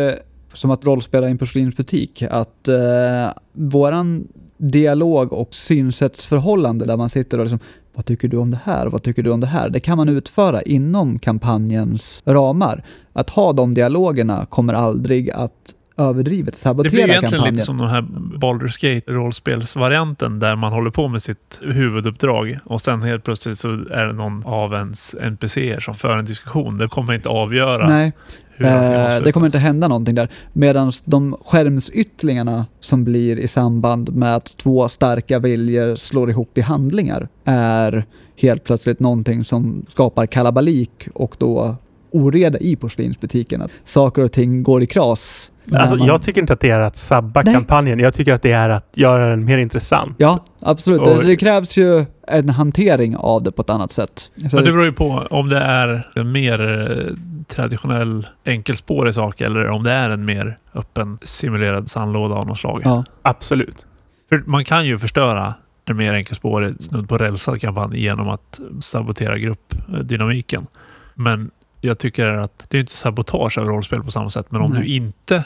som 0.55 0.71
att 0.71 0.85
rollspela 0.85 1.27
i 1.27 1.31
en 1.31 1.37
porslinsbutik, 1.37 2.21
att 2.21 2.67
eh, 2.67 3.29
våran 3.53 4.27
dialog 4.57 5.33
och 5.33 5.53
synsättsförhållande 5.53 6.85
där 6.85 6.97
man 6.97 7.09
sitter 7.09 7.37
och 7.37 7.45
liksom 7.45 7.59
vad 7.93 8.05
tycker 8.05 8.27
du 8.27 8.37
om 8.37 8.51
det 8.51 8.59
här? 8.63 8.87
Vad 8.87 9.03
tycker 9.03 9.23
du 9.23 9.31
om 9.31 9.39
det 9.39 9.47
här? 9.47 9.69
Det 9.69 9.79
kan 9.79 9.97
man 9.97 10.09
utföra 10.09 10.61
inom 10.61 11.19
kampanjens 11.19 12.23
ramar. 12.25 12.83
Att 13.13 13.29
ha 13.29 13.53
de 13.53 13.73
dialogerna 13.73 14.45
kommer 14.45 14.73
aldrig 14.73 15.31
att 15.31 15.73
överdrivet 15.97 16.53
Det 16.53 16.59
sabotera 16.59 16.89
blir 16.91 17.07
ju 17.07 17.09
egentligen 17.09 17.31
kampanjen. 17.31 17.53
lite 17.53 17.65
som 17.65 17.77
den 17.77 17.87
här 17.87 18.01
Baldur's 18.37 18.95
Gate 18.95 19.11
rollspelsvarianten 19.11 20.39
där 20.39 20.55
man 20.55 20.73
håller 20.73 20.91
på 20.91 21.07
med 21.07 21.21
sitt 21.21 21.59
huvuduppdrag 21.61 22.59
och 22.63 22.81
sen 22.81 23.01
helt 23.01 23.23
plötsligt 23.23 23.59
så 23.59 23.69
är 23.69 24.05
det 24.05 24.13
någon 24.13 24.45
av 24.45 24.73
ens 24.73 25.15
NPCer 25.21 25.79
som 25.79 25.95
för 25.95 26.17
en 26.17 26.25
diskussion. 26.25 26.77
Det 26.77 26.87
kommer 26.87 27.13
inte 27.13 27.29
avgöra 27.29 27.87
Nej, 27.87 28.13
eh, 28.59 29.23
det 29.23 29.31
kommer 29.31 29.45
inte 29.45 29.57
hända 29.57 29.87
någonting 29.87 30.15
där. 30.15 30.29
Medan 30.53 30.91
de 31.05 31.37
skärmsyttlingarna 31.45 32.65
som 32.79 33.03
blir 33.03 33.39
i 33.39 33.47
samband 33.47 34.15
med 34.15 34.35
att 34.35 34.57
två 34.57 34.89
starka 34.89 35.39
viljor 35.39 35.95
slår 35.95 36.29
ihop 36.29 36.57
i 36.57 36.61
handlingar 36.61 37.27
är 37.45 38.05
helt 38.35 38.63
plötsligt 38.63 38.99
någonting 38.99 39.43
som 39.43 39.85
skapar 39.89 40.25
kalabalik 40.25 41.07
och 41.13 41.35
då 41.39 41.75
oreda 42.11 42.59
i 42.59 42.75
porslinsbutiken. 42.75 43.61
Att 43.61 43.71
saker 43.85 44.21
och 44.21 44.31
ting 44.31 44.63
går 44.63 44.83
i 44.83 44.87
kras. 44.87 45.51
Alltså, 45.71 45.95
man- 45.95 46.07
Jag 46.07 46.21
tycker 46.21 46.41
inte 46.41 46.53
att 46.53 46.59
det 46.59 46.69
är 46.69 46.79
att 46.79 46.95
sabba 46.97 47.41
Nej. 47.41 47.53
kampanjen. 47.53 47.99
Jag 47.99 48.13
tycker 48.13 48.33
att 48.33 48.41
det 48.41 48.51
är 48.51 48.69
att 48.69 48.89
göra 48.93 49.29
den 49.29 49.45
mer 49.45 49.57
intressant. 49.57 50.15
Ja, 50.17 50.45
absolut. 50.61 51.01
Och- 51.01 51.07
Det, 51.17 51.23
det 51.23 51.35
krävs 51.35 51.77
ju 51.77 52.05
en 52.27 52.49
hantering 52.49 53.15
av 53.17 53.43
det 53.43 53.51
på 53.51 53.61
ett 53.61 53.69
annat 53.69 53.91
sätt. 53.91 54.19
Så 54.49 54.55
Men 54.55 54.65
det 54.65 54.71
beror 54.71 54.85
ju 54.85 54.91
på 54.91 55.27
om 55.29 55.49
det 55.49 55.59
är 55.59 56.07
en 56.15 56.31
mer 56.31 56.81
eh, 56.91 57.15
traditionell 57.47 58.27
enkelspårig 58.45 59.13
sak 59.15 59.41
eller 59.41 59.67
om 59.69 59.83
det 59.83 59.91
är 59.91 60.09
en 60.09 60.25
mer 60.25 60.57
öppen 60.73 61.17
simulerad 61.23 61.91
sandlåda 61.91 62.35
av 62.35 62.47
något 62.47 62.57
slag. 62.59 62.81
ja. 62.83 63.03
Absolut. 63.21 63.85
För 64.29 64.43
man 64.45 64.65
kan 64.65 64.85
ju 64.85 64.97
förstöra 64.97 65.53
en 65.85 65.97
mer 65.97 66.13
enkelspårig, 66.13 66.81
snudd 66.81 67.09
på 67.09 67.17
rälsad 67.17 67.61
kampanj 67.61 67.99
genom 68.01 68.29
att 68.29 68.59
sabotera 68.81 69.37
gruppdynamiken. 69.37 70.67
Men 71.13 71.51
jag 71.81 71.97
tycker 71.99 72.25
att 72.27 72.65
det 72.69 72.77
är 72.77 72.79
inte 72.81 72.91
sabotage 72.95 73.57
av 73.57 73.65
rollspel 73.65 74.03
på 74.03 74.11
samma 74.11 74.29
sätt, 74.29 74.45
men 74.49 74.61
om 74.61 74.71
Nej. 74.71 74.81
du 74.81 74.87
inte 74.87 75.43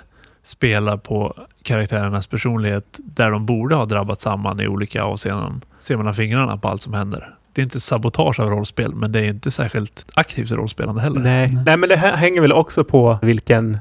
spelar 0.49 0.97
på 0.97 1.33
karaktärernas 1.63 2.27
personlighet 2.27 2.99
där 3.03 3.31
de 3.31 3.45
borde 3.45 3.75
ha 3.75 3.85
drabbat 3.85 4.21
samman 4.21 4.61
i 4.61 4.67
olika 4.67 5.03
avseenden, 5.03 5.61
ser 5.79 5.97
man 5.97 6.13
fingrarna 6.13 6.57
på 6.57 6.67
allt 6.67 6.81
som 6.81 6.93
händer. 6.93 7.35
Det 7.53 7.61
är 7.61 7.63
inte 7.63 7.79
sabotage 7.79 8.39
av 8.39 8.49
rollspel, 8.49 8.95
men 8.95 9.11
det 9.11 9.19
är 9.19 9.29
inte 9.29 9.51
särskilt 9.51 10.05
aktivt 10.13 10.51
rollspelande 10.51 11.01
heller. 11.01 11.19
Nej. 11.19 11.57
Nej. 11.65 11.77
Men 11.77 11.89
det 11.89 11.95
hänger 11.95 12.41
väl 12.41 12.53
också 12.53 12.83
på 12.83 13.19
vilken 13.21 13.77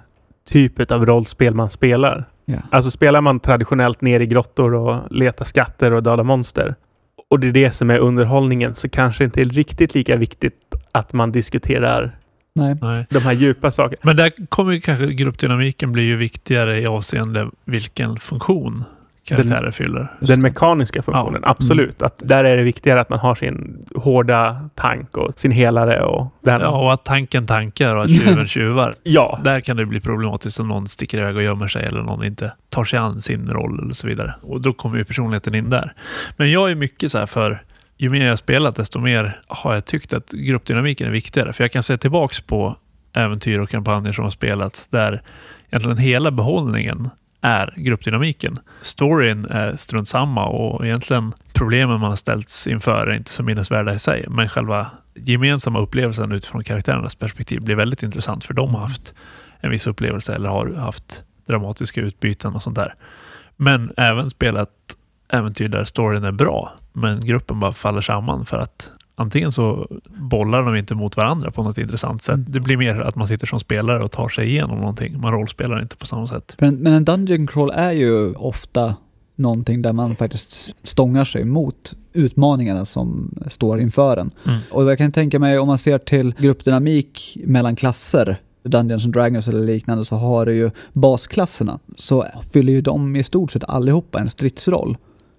typ 0.48 0.92
av 0.92 1.06
rollspel 1.06 1.54
man 1.54 1.70
spelar. 1.70 2.24
Ja. 2.44 2.58
Alltså 2.70 2.90
spelar 2.90 3.20
man 3.20 3.40
traditionellt 3.40 4.00
ner 4.00 4.20
i 4.20 4.26
grottor 4.26 4.74
och 4.74 5.12
letar 5.12 5.44
skatter 5.44 5.92
och 5.92 6.02
döda 6.02 6.22
monster 6.22 6.74
och 7.30 7.40
det 7.40 7.48
är 7.48 7.52
det 7.52 7.70
som 7.70 7.90
är 7.90 7.98
underhållningen 7.98 8.74
så 8.74 8.88
kanske 8.88 9.24
inte 9.24 9.40
är 9.40 9.44
riktigt 9.44 9.94
lika 9.94 10.16
viktigt 10.16 10.74
att 10.92 11.12
man 11.12 11.32
diskuterar 11.32 12.17
Nej. 12.58 12.76
Nej. 12.82 13.06
de 13.10 13.18
här 13.18 13.32
djupa 13.32 13.70
sakerna. 13.70 14.00
Men 14.02 14.16
där 14.16 14.32
kommer 14.48 14.72
ju 14.72 14.80
kanske 14.80 15.06
gruppdynamiken 15.06 15.92
bli 15.92 16.02
ju 16.02 16.16
viktigare 16.16 16.80
i 16.80 16.86
avseende 16.86 17.48
vilken 17.64 18.16
funktion 18.18 18.84
karaktärer 19.24 19.70
fyller. 19.70 20.12
Just 20.20 20.32
Den 20.32 20.42
mekaniska 20.42 21.02
funktionen, 21.02 21.32
Ja. 21.32 21.38
Mm. 21.38 21.50
absolut. 21.50 22.02
Att 22.02 22.22
där 22.24 22.44
är 22.44 22.56
det 22.56 22.62
viktigare 22.62 23.00
att 23.00 23.08
man 23.08 23.18
har 23.18 23.34
sin 23.34 23.86
hårda 23.94 24.68
tank 24.74 25.16
och 25.16 25.34
sin 25.34 25.50
helare 25.50 26.02
och 26.02 26.34
den. 26.40 26.60
Ja, 26.60 26.68
och 26.68 26.92
att 26.92 27.04
tanken 27.04 27.46
tankar 27.46 27.94
och 27.94 28.02
att 28.02 28.10
tjuven 28.10 28.46
tjuvar. 28.48 28.94
ja. 29.02 29.40
Där 29.44 29.60
kan 29.60 29.76
det 29.76 29.86
bli 29.86 30.00
problematiskt 30.00 30.60
om 30.60 30.68
någon 30.68 30.88
sticker 30.88 31.18
iväg 31.18 31.36
och 31.36 31.42
gömmer 31.42 31.68
sig 31.68 31.84
eller 31.84 32.02
någon 32.02 32.24
inte 32.24 32.52
tar 32.68 32.84
sig 32.84 32.98
an 32.98 33.22
sin 33.22 33.48
roll 33.50 33.80
eller 33.84 33.94
så 33.94 34.06
vidare. 34.06 34.34
Och 34.42 34.60
då 34.60 34.72
kommer 34.72 34.98
ju 34.98 35.04
personligheten 35.04 35.54
in 35.54 35.70
där. 35.70 35.92
Men 36.36 36.50
jag 36.50 36.70
är 36.70 36.74
mycket 36.74 37.12
så 37.12 37.18
här 37.18 37.26
för 37.26 37.62
ju 37.98 38.10
mer 38.10 38.24
jag 38.24 38.32
har 38.32 38.36
spelat 38.36 38.76
desto 38.76 39.00
mer 39.00 39.40
har 39.46 39.74
jag 39.74 39.84
tyckt 39.84 40.12
att 40.12 40.30
gruppdynamiken 40.30 41.06
är 41.06 41.10
viktigare. 41.10 41.52
För 41.52 41.64
jag 41.64 41.72
kan 41.72 41.82
se 41.82 41.98
tillbaks 41.98 42.40
på 42.40 42.76
äventyr 43.12 43.58
och 43.58 43.70
kampanjer 43.70 44.12
som 44.12 44.24
har 44.24 44.30
spelats 44.30 44.86
där 44.86 45.22
egentligen 45.68 45.98
hela 45.98 46.30
behållningen 46.30 47.10
är 47.40 47.74
gruppdynamiken. 47.76 48.58
Storyn 48.82 49.44
är 49.44 49.76
strunt 49.76 50.08
samma 50.08 50.46
och 50.46 50.86
egentligen 50.86 51.34
problemen 51.52 52.00
man 52.00 52.10
har 52.10 52.16
ställts 52.16 52.66
inför 52.66 53.06
är 53.06 53.14
inte 53.14 53.30
så 53.30 53.42
minnesvärda 53.42 53.94
i 53.94 53.98
sig. 53.98 54.24
Men 54.28 54.48
själva 54.48 54.86
gemensamma 55.14 55.78
upplevelsen 55.78 56.32
utifrån 56.32 56.64
karaktärernas 56.64 57.14
perspektiv 57.14 57.60
blir 57.60 57.76
väldigt 57.76 58.02
intressant 58.02 58.44
för 58.44 58.54
de 58.54 58.74
har 58.74 58.80
haft 58.80 59.14
en 59.60 59.70
viss 59.70 59.86
upplevelse 59.86 60.34
eller 60.34 60.48
har 60.48 60.74
haft 60.74 61.22
dramatiska 61.46 62.00
utbyten 62.00 62.54
och 62.54 62.62
sånt 62.62 62.76
där. 62.76 62.94
Men 63.56 63.92
även 63.96 64.30
spelat 64.30 64.70
äventyr 65.28 65.68
där 65.68 65.84
storyn 65.84 66.24
är 66.24 66.32
bra, 66.32 66.72
men 66.92 67.20
gruppen 67.20 67.60
bara 67.60 67.72
faller 67.72 68.00
samman 68.00 68.46
för 68.46 68.58
att 68.58 68.90
antingen 69.14 69.52
så 69.52 69.88
bollar 70.30 70.62
de 70.62 70.76
inte 70.76 70.94
mot 70.94 71.16
varandra 71.16 71.50
på 71.50 71.62
något 71.62 71.78
intressant 71.78 72.22
sätt. 72.22 72.34
Mm. 72.34 72.46
Det 72.48 72.60
blir 72.60 72.76
mer 72.76 73.00
att 73.00 73.16
man 73.16 73.28
sitter 73.28 73.46
som 73.46 73.60
spelare 73.60 74.04
och 74.04 74.10
tar 74.10 74.28
sig 74.28 74.48
igenom 74.48 74.78
någonting. 74.78 75.20
Man 75.20 75.32
rollspelar 75.32 75.82
inte 75.82 75.96
på 75.96 76.06
samma 76.06 76.26
sätt. 76.26 76.54
Men 76.58 76.86
en 76.86 77.04
dungeon 77.04 77.46
crawl 77.46 77.70
är 77.70 77.92
ju 77.92 78.34
ofta 78.34 78.94
någonting 79.38 79.82
där 79.82 79.92
man 79.92 80.16
faktiskt 80.16 80.74
stångar 80.82 81.24
sig 81.24 81.44
mot 81.44 81.94
utmaningarna 82.12 82.84
som 82.84 83.34
står 83.48 83.80
inför 83.80 84.16
en. 84.16 84.30
Mm. 84.46 84.58
Och 84.70 84.90
jag 84.90 84.98
kan 84.98 85.12
tänka 85.12 85.38
mig 85.38 85.58
om 85.58 85.66
man 85.66 85.78
ser 85.78 85.98
till 85.98 86.34
gruppdynamik 86.38 87.38
mellan 87.44 87.76
klasser, 87.76 88.36
Dungeons 88.62 89.04
and 89.04 89.12
Dragons 89.12 89.48
eller 89.48 89.64
liknande, 89.64 90.04
så 90.04 90.16
har 90.16 90.46
du 90.46 90.54
ju 90.54 90.70
basklasserna. 90.92 91.78
Så 91.96 92.26
fyller 92.52 92.72
ju 92.72 92.80
de 92.80 93.16
i 93.16 93.24
stort 93.24 93.52
sett 93.52 93.64
allihopa 93.64 94.20
en 94.20 94.30
stridsroll. 94.30 94.96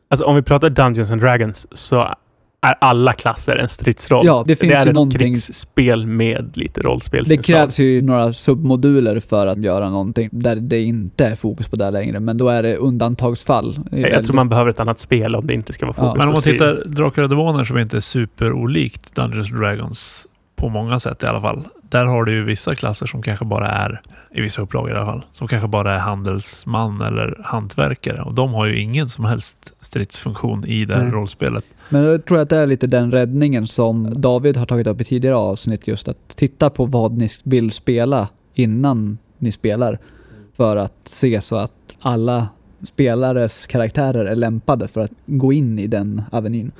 Alltså 0.10 0.26
om 0.26 0.36
vi 0.36 0.42
pratar 0.42 0.70
Dungeons 0.70 1.12
and 1.12 1.22
Dragons 1.22 1.68
så 1.72 2.14
är 2.62 2.76
alla 2.82 3.14
klasser 3.14 3.56
en 3.56 3.70
stridsroll. 3.70 4.26
Ja, 4.26 4.44
det 4.48 4.56
finns 4.56 4.74
är 4.74 4.84
ju 4.86 4.90
ett 4.90 4.94
någonting- 4.96 5.20
krigsspel 5.20 6.08
med 6.08 6.52
lite 6.58 6.82
Det 6.82 6.88
rollspelsinslag. 6.88 7.46
krävs 7.46 7.80
ju 7.80 8.02
några 8.02 8.34
submoduler 8.34 9.20
för 9.20 9.48
att 9.48 9.58
göra 9.64 9.90
någonting 9.90 10.30
där 10.32 10.56
det 10.56 10.82
inte 10.82 11.26
är 11.26 11.36
fokus 11.36 11.68
på 11.68 11.76
det 11.76 11.92
längre, 11.92 12.20
men 12.20 12.38
då 12.38 12.50
är 12.50 12.64
det 12.64 12.76
undantagsfall. 12.78 13.80
Jag 13.92 14.26
tror 14.26 14.36
man 14.36 14.50
behöver 14.50 14.70
ett 14.70 14.80
annat 14.80 15.00
spel 15.00 15.36
om 15.36 15.48
det 15.48 15.54
inte 15.54 15.74
ska 15.74 15.86
vara 15.86 15.96
Ja. 15.98 16.04
fokus 16.04 16.18
Men 16.20 16.28
om 16.28 16.34
på 16.34 16.38
man 16.38 16.44
tittar 16.44 16.84
Drakar 16.86 17.24
och 17.24 17.30
Demoner 17.30 17.64
som 17.64 17.78
inte 17.78 17.98
är 17.98 18.02
superolikt 18.02 19.16
Dungeons 19.16 19.52
and 19.52 19.60
Dragons 19.62 20.28
på 20.56 20.70
många 20.70 21.00
sätt 21.00 21.24
i 21.24 21.26
alla 21.26 21.42
fall. 21.42 21.64
Där 21.90 22.06
har 22.06 22.24
du 22.24 22.32
ju 22.32 22.44
vissa 22.44 22.76
klasser 22.76 23.06
som 23.06 23.22
kanske 23.22 23.46
bara 23.46 23.68
är, 23.68 24.02
i 24.32 24.42
vissa 24.42 24.62
upplagor 24.62 24.90
i 24.90 24.94
alla 24.94 25.06
fall, 25.06 25.26
som 25.32 25.48
kanske 25.48 25.68
bara 25.68 25.96
är 25.96 26.00
handelsman 26.00 27.02
eller 27.02 27.42
hantverkare. 27.44 28.22
Och 28.22 28.34
de 28.34 28.54
har 28.54 28.66
ju 28.66 28.80
ingen 28.80 29.10
som 29.10 29.26
helst 29.26 29.74
stridsfunktion 29.80 30.66
i 30.66 30.86
det 30.86 30.96
här 30.96 31.04
Nej. 31.04 31.12
rollspelet. 31.12 31.66
Men 31.90 32.04
jag 32.04 32.26
tror 32.26 32.40
att 32.40 32.50
det 32.50 32.58
är 32.58 32.68
lite 32.68 32.88
den 32.88 33.12
räddningen 33.12 33.68
som 33.68 34.22
David 34.22 34.58
har 34.58 34.66
tagit 34.66 34.88
upp 34.88 35.02
i 35.02 35.04
tidigare 35.04 35.36
avsnitt, 35.36 35.88
just 35.88 36.08
att 36.08 36.36
titta 36.36 36.70
på 36.70 36.86
vad 36.86 37.18
ni 37.18 37.28
vill 37.44 37.72
spela 37.72 38.28
innan 38.54 39.18
ni 39.38 39.52
spelar. 39.52 40.00
För 40.58 40.76
att 40.76 40.98
se 41.04 41.42
så 41.42 41.56
att 41.56 41.98
alla 42.00 42.48
spelares 42.88 43.66
karaktärer 43.66 44.26
är 44.26 44.36
lämpade 44.36 44.88
för 44.88 45.02
att 45.02 45.12
gå 45.26 45.54
in 45.54 45.80
i 45.80 45.88
den 45.88 46.22
avenyn. 46.32 46.72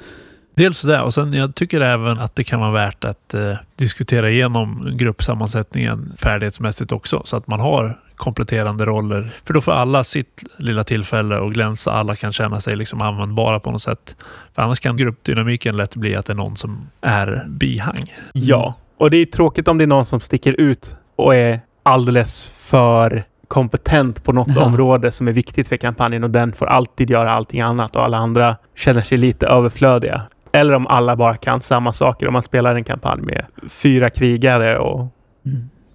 Dels 0.60 0.82
det 0.82 1.02
och 1.02 1.14
sen 1.14 1.34
jag 1.34 1.56
tycker 1.56 1.82
även 1.82 2.20
att 2.20 2.36
det 2.36 2.44
kan 2.44 2.60
vara 2.60 2.72
värt 2.72 3.04
att 3.04 3.34
eh, 3.34 3.54
diskutera 3.76 4.30
igenom 4.30 4.90
gruppsammansättningen 4.98 6.14
färdighetsmässigt 6.18 6.92
också. 6.92 7.22
Så 7.26 7.36
att 7.38 7.48
man 7.48 7.60
har 7.60 8.00
kompletterande 8.16 8.86
roller. 8.86 9.30
För 9.46 9.54
då 9.54 9.62
får 9.62 9.72
alla 9.72 10.04
sitt 10.04 10.44
lilla 10.58 10.84
tillfälle 10.84 11.38
och 11.40 11.54
glänsa. 11.54 11.92
Alla 11.92 12.16
kan 12.16 12.34
känna 12.34 12.62
sig 12.62 12.76
liksom 12.76 13.02
användbara 13.02 13.60
på 13.60 13.72
något 13.72 13.82
sätt. 13.82 14.16
För 14.56 14.62
annars 14.62 14.80
kan 14.80 14.98
gruppdynamiken 14.98 15.78
lätt 15.78 15.96
bli 15.96 16.16
att 16.16 16.26
det 16.26 16.34
är 16.34 16.38
någon 16.38 16.56
som 16.58 16.90
är 17.02 17.46
bihang. 17.48 18.14
Ja, 18.34 18.74
och 18.98 19.10
det 19.12 19.18
är 19.18 19.26
tråkigt 19.26 19.68
om 19.68 19.78
det 19.78 19.84
är 19.86 19.88
någon 19.88 20.06
som 20.06 20.20
sticker 20.20 20.54
ut 20.54 20.96
och 21.16 21.36
är 21.36 21.60
alldeles 21.84 22.44
för 22.70 23.24
kompetent 23.48 24.24
på 24.24 24.34
något 24.34 24.56
Ja. 24.56 24.66
område 24.66 25.12
som 25.12 25.28
är 25.28 25.32
viktigt 25.32 25.68
för 25.68 25.78
kampanjen 25.78 26.24
och 26.24 26.30
den 26.30 26.52
får 26.54 26.66
alltid 26.66 27.10
göra 27.10 27.32
allting 27.32 27.62
annat 27.62 27.96
och 27.96 28.04
alla 28.04 28.18
andra 28.18 28.56
känner 28.76 29.02
sig 29.02 29.18
lite 29.18 29.48
överflödiga. 29.48 30.22
Eller 30.52 30.74
om 30.74 30.88
alla 30.88 31.16
bara 31.16 31.38
kan 31.38 31.62
samma 31.62 31.94
saker. 31.94 32.28
Om 32.28 32.34
man 32.34 32.44
spelar 32.44 32.76
en 32.76 32.84
kampanj 32.84 33.22
med 33.22 33.46
fyra 33.70 34.10
krigare 34.10 34.78
och 34.80 35.08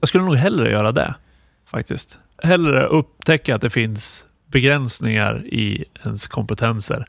Jag 0.00 0.08
skulle 0.08 0.24
nog 0.24 0.36
hellre 0.36 0.70
göra 0.70 0.92
det 0.92 1.14
faktiskt. 1.70 2.18
Hellre 2.42 2.86
upptäcka 2.86 3.54
att 3.54 3.60
det 3.60 3.70
finns 3.70 4.24
begränsningar 4.46 5.42
i 5.46 5.84
ens 6.04 6.26
kompetenser 6.26 7.06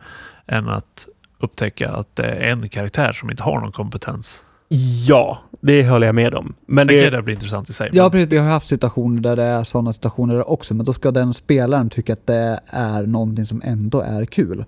än 0.48 0.70
att 0.70 1.08
upptäcka 1.40 1.90
att 1.92 2.16
det 2.16 2.26
är 2.26 2.52
en 2.52 2.70
karaktär 2.70 3.14
som 3.14 3.30
inte 3.32 3.44
har 3.44 3.60
någon 3.60 3.72
kompetens. 3.72 4.44
ja, 5.08 5.40
det 5.62 5.88
håller 5.88 6.08
jag 6.08 6.16
med 6.16 6.36
om. 6.36 6.54
Men 6.66 6.88
Det, 6.88 7.02
det, 7.02 7.10
det 7.10 7.22
blir 7.22 7.34
intressant 7.36 7.70
i 7.70 7.74
sig. 7.74 7.90
Ja, 7.94 8.04
men- 8.04 8.12
precis. 8.12 8.34
Vi 8.34 8.38
har 8.38 8.48
haft 8.50 8.68
situationer 8.70 9.22
där 9.22 9.36
det 9.36 9.44
är 9.44 9.64
sådana 9.64 9.94
situationer 9.94 10.50
också, 10.50 10.74
men 10.74 10.86
då 10.86 10.94
ska 10.94 11.12
den 11.12 11.34
spelaren 11.34 11.90
tycka 11.90 12.14
att 12.14 12.28
det 12.28 12.60
är 12.68 13.04
någonting 13.04 13.46
som 13.46 13.62
ändå 13.66 14.02
är 14.02 14.26
kul. 14.26 14.66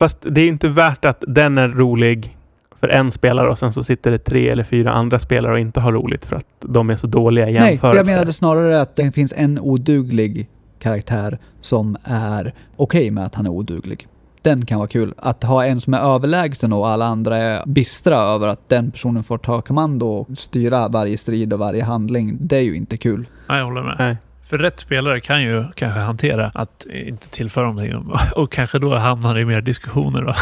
Fast 0.00 0.18
det 0.20 0.40
är 0.40 0.48
inte 0.48 0.68
värt 0.68 1.04
att 1.04 1.24
den 1.28 1.58
är 1.58 1.68
rolig 1.68 2.36
för 2.80 2.88
en 2.88 3.10
spelare 3.12 3.50
och 3.50 3.58
sen 3.58 3.72
så 3.72 3.84
sitter 3.84 4.10
det 4.10 4.18
tre 4.18 4.48
eller 4.48 4.64
fyra 4.64 4.92
andra 4.92 5.18
spelare 5.18 5.52
och 5.52 5.58
inte 5.58 5.80
har 5.80 5.92
roligt 5.92 6.26
för 6.26 6.36
att 6.36 6.46
de 6.60 6.90
är 6.90 6.96
så 6.96 7.06
dåliga 7.06 7.48
i 7.48 7.52
Nej, 7.58 7.70
jämförelse. 7.70 7.98
jag 7.98 8.06
menade 8.06 8.32
snarare 8.32 8.80
att 8.80 8.96
det 8.96 9.12
finns 9.12 9.34
en 9.36 9.58
oduglig 9.58 10.48
karaktär 10.78 11.38
som 11.60 11.96
är 12.04 12.54
okej 12.76 13.10
med 13.10 13.24
att 13.24 13.34
han 13.34 13.46
är 13.46 13.50
oduglig. 13.50 14.08
Den 14.42 14.66
kan 14.66 14.78
vara 14.78 14.88
kul. 14.88 15.14
Att 15.16 15.42
ha 15.42 15.64
en 15.64 15.80
som 15.80 15.94
är 15.94 15.98
överlägsen 16.14 16.72
och 16.72 16.88
alla 16.88 17.06
andra 17.06 17.36
är 17.36 17.66
bistra 17.66 18.16
över 18.18 18.48
att 18.48 18.68
den 18.68 18.90
personen 18.90 19.24
får 19.24 19.38
ta 19.38 19.60
kommando 19.60 20.06
och 20.06 20.38
styra 20.38 20.88
varje 20.88 21.18
strid 21.18 21.52
och 21.52 21.58
varje 21.58 21.84
handling, 21.84 22.36
det 22.40 22.56
är 22.56 22.60
ju 22.60 22.76
inte 22.76 22.96
kul. 22.96 23.26
Nej, 23.48 23.58
jag 23.58 23.64
håller 23.64 23.82
med. 23.82 23.96
Nej. 23.98 24.16
För 24.54 24.58
rätt 24.58 24.80
spelare 24.80 25.20
kan 25.20 25.42
ju 25.42 25.64
kanske 25.74 26.00
hantera 26.00 26.50
att 26.54 26.86
inte 26.90 27.28
tillföra 27.28 27.66
någonting 27.66 28.12
och 28.36 28.52
kanske 28.52 28.78
då 28.78 28.94
hamnar 28.94 29.38
i 29.38 29.44
mer 29.44 29.60
diskussioner. 29.60 30.22
Då. 30.22 30.34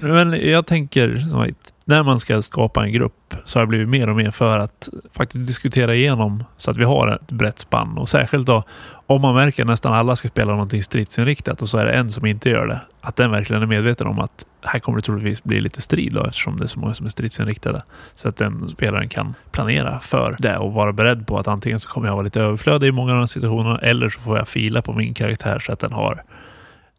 Men 0.08 0.50
jag 0.50 0.66
tänker, 0.66 1.18
som 1.18 1.44
sagt, 1.44 1.72
när 1.90 2.02
man 2.02 2.20
ska 2.20 2.42
skapa 2.42 2.84
en 2.84 2.92
grupp 2.92 3.34
så 3.44 3.58
har 3.58 3.60
jag 3.60 3.68
blivit 3.68 3.88
mer 3.88 4.08
och 4.08 4.16
mer 4.16 4.30
för 4.30 4.58
att 4.58 4.88
faktiskt 5.12 5.46
diskutera 5.46 5.94
igenom 5.94 6.44
så 6.56 6.70
att 6.70 6.76
vi 6.76 6.84
har 6.84 7.08
ett 7.08 7.30
brett 7.30 7.58
spann. 7.58 7.98
Och 7.98 8.08
särskilt 8.08 8.46
då 8.46 8.62
om 9.06 9.20
man 9.20 9.34
märker 9.34 9.62
att 9.62 9.68
nästan 9.68 9.92
alla 9.92 10.16
ska 10.16 10.28
spela 10.28 10.52
någonting 10.52 10.82
stridsinriktat 10.82 11.62
och 11.62 11.68
så 11.68 11.78
är 11.78 11.84
det 11.84 11.92
en 11.92 12.10
som 12.10 12.26
inte 12.26 12.50
gör 12.50 12.66
det. 12.66 12.80
Att 13.00 13.16
den 13.16 13.30
verkligen 13.30 13.62
är 13.62 13.66
medveten 13.66 14.06
om 14.06 14.18
att 14.18 14.46
här 14.62 14.80
kommer 14.80 14.98
det 14.98 15.02
troligtvis 15.02 15.44
bli 15.44 15.60
lite 15.60 15.80
strid 15.80 16.12
då 16.12 16.24
eftersom 16.24 16.58
det 16.58 16.64
är 16.64 16.68
så 16.68 16.78
många 16.78 16.94
som 16.94 17.06
är 17.06 17.10
stridsinriktade. 17.10 17.82
Så 18.14 18.28
att 18.28 18.36
den 18.36 18.68
spelaren 18.68 19.08
kan 19.08 19.34
planera 19.50 20.00
för 20.00 20.36
det 20.38 20.56
och 20.56 20.72
vara 20.72 20.92
beredd 20.92 21.26
på 21.26 21.38
att 21.38 21.48
antingen 21.48 21.80
så 21.80 21.88
kommer 21.88 22.08
jag 22.08 22.14
vara 22.14 22.24
lite 22.24 22.40
överflödig 22.40 22.88
i 22.88 22.92
många 22.92 23.12
av 23.12 23.16
de 23.16 23.22
här 23.22 23.26
situationerna 23.26 23.78
eller 23.78 24.10
så 24.10 24.20
får 24.20 24.38
jag 24.38 24.48
fila 24.48 24.82
på 24.82 24.92
min 24.92 25.14
karaktär 25.14 25.58
så 25.58 25.72
att 25.72 25.80
den 25.80 25.92
har 25.92 26.22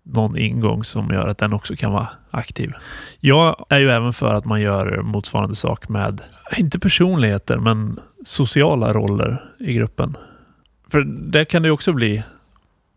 någon 0.03 0.37
ingång 0.37 0.83
som 0.83 1.09
gör 1.09 1.27
att 1.27 1.37
den 1.37 1.53
också 1.53 1.75
kan 1.75 1.91
vara 1.91 2.07
aktiv. 2.31 2.73
Jag 3.19 3.65
är 3.69 3.79
ju 3.79 3.89
även 3.89 4.13
för 4.13 4.33
att 4.33 4.45
man 4.45 4.61
gör 4.61 5.01
motsvarande 5.01 5.55
sak 5.55 5.89
med, 5.89 6.21
inte 6.57 6.79
personligheter, 6.79 7.57
men 7.57 7.99
sociala 8.25 8.93
roller 8.93 9.51
i 9.59 9.73
gruppen. 9.73 10.17
För 10.91 11.01
det 11.31 11.45
kan 11.45 11.61
det 11.61 11.67
ju 11.67 11.71
också 11.71 11.93
bli 11.93 12.23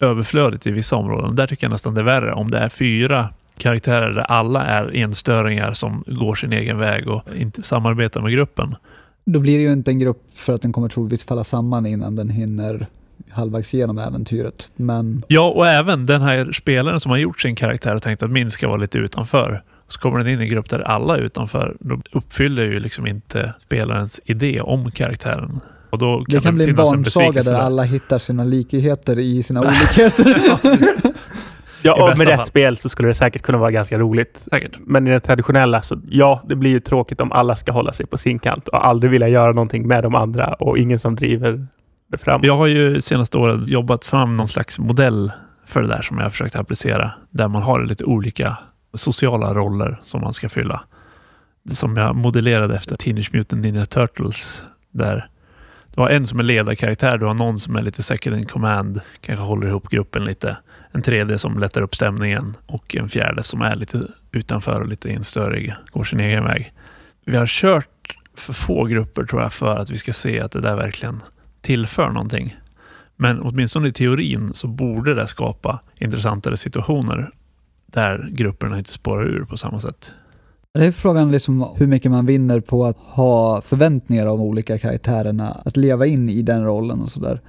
överflödigt 0.01 0.67
i 0.67 0.71
vissa 0.71 0.97
områden. 0.97 1.37
Där 1.37 1.47
tycker 1.47 1.65
jag 1.65 1.71
nästan 1.71 1.95
det 1.95 2.01
är 2.01 2.05
värre. 2.05 2.33
Om 2.33 2.51
det 2.51 2.59
är 2.59 2.69
fyra 2.69 3.29
karaktärer 3.59 4.11
där 4.11 4.23
alla 4.23 4.65
är 4.65 4.97
enstöringar 4.97 5.73
som 5.73 6.05
går 6.07 6.35
sin 6.35 6.53
egen 6.53 6.79
väg 6.79 7.09
och 7.09 7.23
inte 7.37 7.63
samarbetar 7.63 8.21
med 8.21 8.33
gruppen. 8.33 8.77
Då 9.25 9.41
blir 9.41 9.57
det 9.57 9.63
ju 9.63 9.73
inte 9.73 9.91
en 9.91 9.99
grupp 9.99 10.23
för 10.35 10.53
att 10.53 10.63
den 10.63 10.73
kommer 10.73 10.89
troligtvis 10.89 11.25
falla 11.25 11.45
samman 11.45 11.87
innan 11.87 12.17
den 12.17 12.31
hinner 12.31 12.87
halvvägs 13.31 13.75
igenom 13.75 13.99
äventyret. 13.99 14.69
Men 14.77 15.23
Ja, 15.29 15.51
och 15.51 15.67
även 15.67 16.07
den 16.07 16.23
här 16.23 16.53
spelaren 16.53 17.01
som 17.01 17.11
har 17.11 17.19
gjort 17.19 17.41
sin 17.41 17.55
karaktär 17.55 17.95
och 17.95 18.03
tänkt 18.03 18.23
att 18.23 18.31
min 18.31 18.51
ska 18.51 18.69
vara 18.69 18.77
lite 18.77 18.99
utanför. 18.99 19.63
Så 19.89 20.01
kommer 20.01 20.19
den 20.19 20.29
in 20.29 20.41
i 20.41 20.43
en 20.43 20.51
grupp 20.51 20.71
där 20.71 20.81
alla 20.81 21.17
är 21.17 21.21
utanför. 21.21 21.77
Då 21.81 22.01
uppfyller 22.13 22.65
ju 22.65 22.81
liksom 22.81 23.07
inte 23.07 23.55
spelarens 23.63 24.21
idé 24.25 24.61
om 24.61 24.91
karaktären. 24.91 25.61
Och 25.91 25.99
då 25.99 26.17
kan 26.17 26.25
det 26.27 26.41
kan 26.41 26.55
bli 26.55 26.69
en 26.69 26.77
barnsaga 26.77 27.43
där 27.43 27.53
där. 27.53 27.59
alla 27.59 27.83
hittar 27.83 28.19
sina 28.19 28.45
likheter 28.45 29.19
i 29.19 29.43
sina 29.43 29.61
olikheter. 29.67 30.37
Ja, 31.83 32.11
och 32.11 32.19
med 32.19 32.27
rätt 32.27 32.37
fall. 32.37 32.45
spel 32.45 32.77
så 32.77 32.89
skulle 32.89 33.09
det 33.09 33.15
säkert 33.15 33.43
kunna 33.43 33.59
vara 33.59 33.71
ganska 33.71 33.99
roligt. 33.99 34.47
Säkert. 34.51 34.73
Men 34.87 35.07
i 35.07 35.11
det 35.11 35.21
traditionella 35.21 35.83
så 35.83 36.01
ja, 36.11 36.43
det 36.49 36.57
blir 36.57 36.71
ju 36.71 36.81
tråkigt 36.81 37.21
om 37.21 37.33
alla 37.33 37.57
ska 37.57 37.73
hålla 37.73 37.93
sig 37.93 38.07
på 38.07 38.17
sin 38.17 38.39
kant 38.39 38.69
och 38.69 38.87
aldrig 38.87 39.11
vilja 39.11 39.29
göra 39.29 39.53
någonting 39.53 39.89
med 39.89 40.03
de 40.03 40.15
andra 40.15 40.53
och 40.53 40.79
ingen 40.79 40.99
som 40.99 41.17
driver 41.17 41.67
det. 42.17 42.47
Jag 42.47 42.57
har 42.57 42.67
ju 42.67 43.01
senaste 43.01 43.39
året 43.39 43.69
jobbat 43.69 44.05
fram 44.05 44.37
någon 44.37 44.49
slags 44.49 44.79
modell 44.79 45.33
för 45.67 45.83
det 45.83 45.89
där 45.89 46.03
som 46.03 46.17
jag 46.17 46.25
har 46.25 46.31
försökt 46.31 46.57
applicera. 46.57 47.13
Där 47.31 47.49
man 47.49 47.63
har 47.63 47.85
lite 47.85 48.05
olika 48.05 48.57
sociala 48.95 49.55
roller 49.55 50.01
som 50.03 50.21
man 50.21 50.33
ska 50.33 50.49
fylla. 50.49 50.85
Som 51.71 51.97
jag 51.97 52.17
modellerade 52.17 52.77
efter 52.77 52.97
Teenage 52.97 53.31
Mutant 53.33 53.63
Ninja 53.63 53.87
Turtles. 53.87 54.63
Där 54.91 55.29
du 55.95 56.01
har 56.01 56.11
en 56.11 56.27
som 56.27 56.39
är 56.39 56.45
ledarkaraktär, 56.45 57.19
du 57.19 57.27
har 57.27 57.35
någon 57.35 57.59
som 57.59 57.77
är 57.77 57.83
lite 57.83 58.03
second 58.03 58.37
in 58.37 58.47
command, 58.47 59.01
kanske 59.21 59.45
håller 59.45 59.67
ihop 59.67 59.89
gruppen 59.89 60.25
lite. 60.25 60.57
En 60.93 61.03
tredje 61.03 61.39
som 61.39 61.59
lättar 61.59 61.83
upp 61.83 61.95
stämningen 61.95 62.57
och 62.67 62.97
en 62.97 63.09
fjärde 63.09 63.43
som 63.43 63.63
är 63.63 63.75
lite 63.75 64.01
utanför 64.33 64.81
och 64.81 64.89
lite 64.89 65.09
instörig, 65.09 65.75
går 65.93 66.05
sin 66.05 66.21
egen 66.21 66.45
väg. 66.45 66.73
Vi 67.25 67.37
har 67.37 67.47
kört 67.47 68.17
för 68.37 68.53
få 68.53 68.85
grupper 68.85 69.25
tror 69.25 69.43
jag 69.43 69.53
för 69.53 69.77
att 69.77 69.91
vi 69.91 69.99
ska 69.99 70.13
se 70.13 70.41
att 70.41 70.53
det 70.53 70.61
där 70.61 70.77
verkligen 70.77 71.21
tillför 71.65 72.11
någonting. 72.11 72.57
Men 73.17 73.41
åtminstone 73.43 73.89
i 73.89 73.93
teorin 73.93 74.51
så 74.55 74.67
borde 74.67 75.15
det 75.15 75.27
skapa 75.27 75.81
intressantare 75.99 76.57
situationer 76.57 77.31
där 77.87 78.29
grupperna 78.33 78.79
inte 78.79 78.91
spårar 78.91 79.25
ur 79.25 79.45
på 79.45 79.57
samma 79.57 79.81
sätt. 79.81 80.13
Det 80.73 80.85
är 80.87 80.93
frågan 80.93 81.33
liksom 81.33 81.69
hur 81.77 81.87
mycket 81.87 82.11
man 82.11 82.27
vinner 82.27 82.61
på 82.61 82.85
att 82.85 82.97
ha 82.97 83.61
förväntningar 83.61 84.27
av 84.27 84.39
de 84.39 84.45
olika 84.45 84.79
karaktärerna, 84.79 85.51
att 85.65 85.77
leva 85.77 86.07
in 86.07 86.29
i 86.29 86.43
den 86.43 86.65
rollen 86.65 87.01
och 87.01 87.11
sådär. 87.11 87.41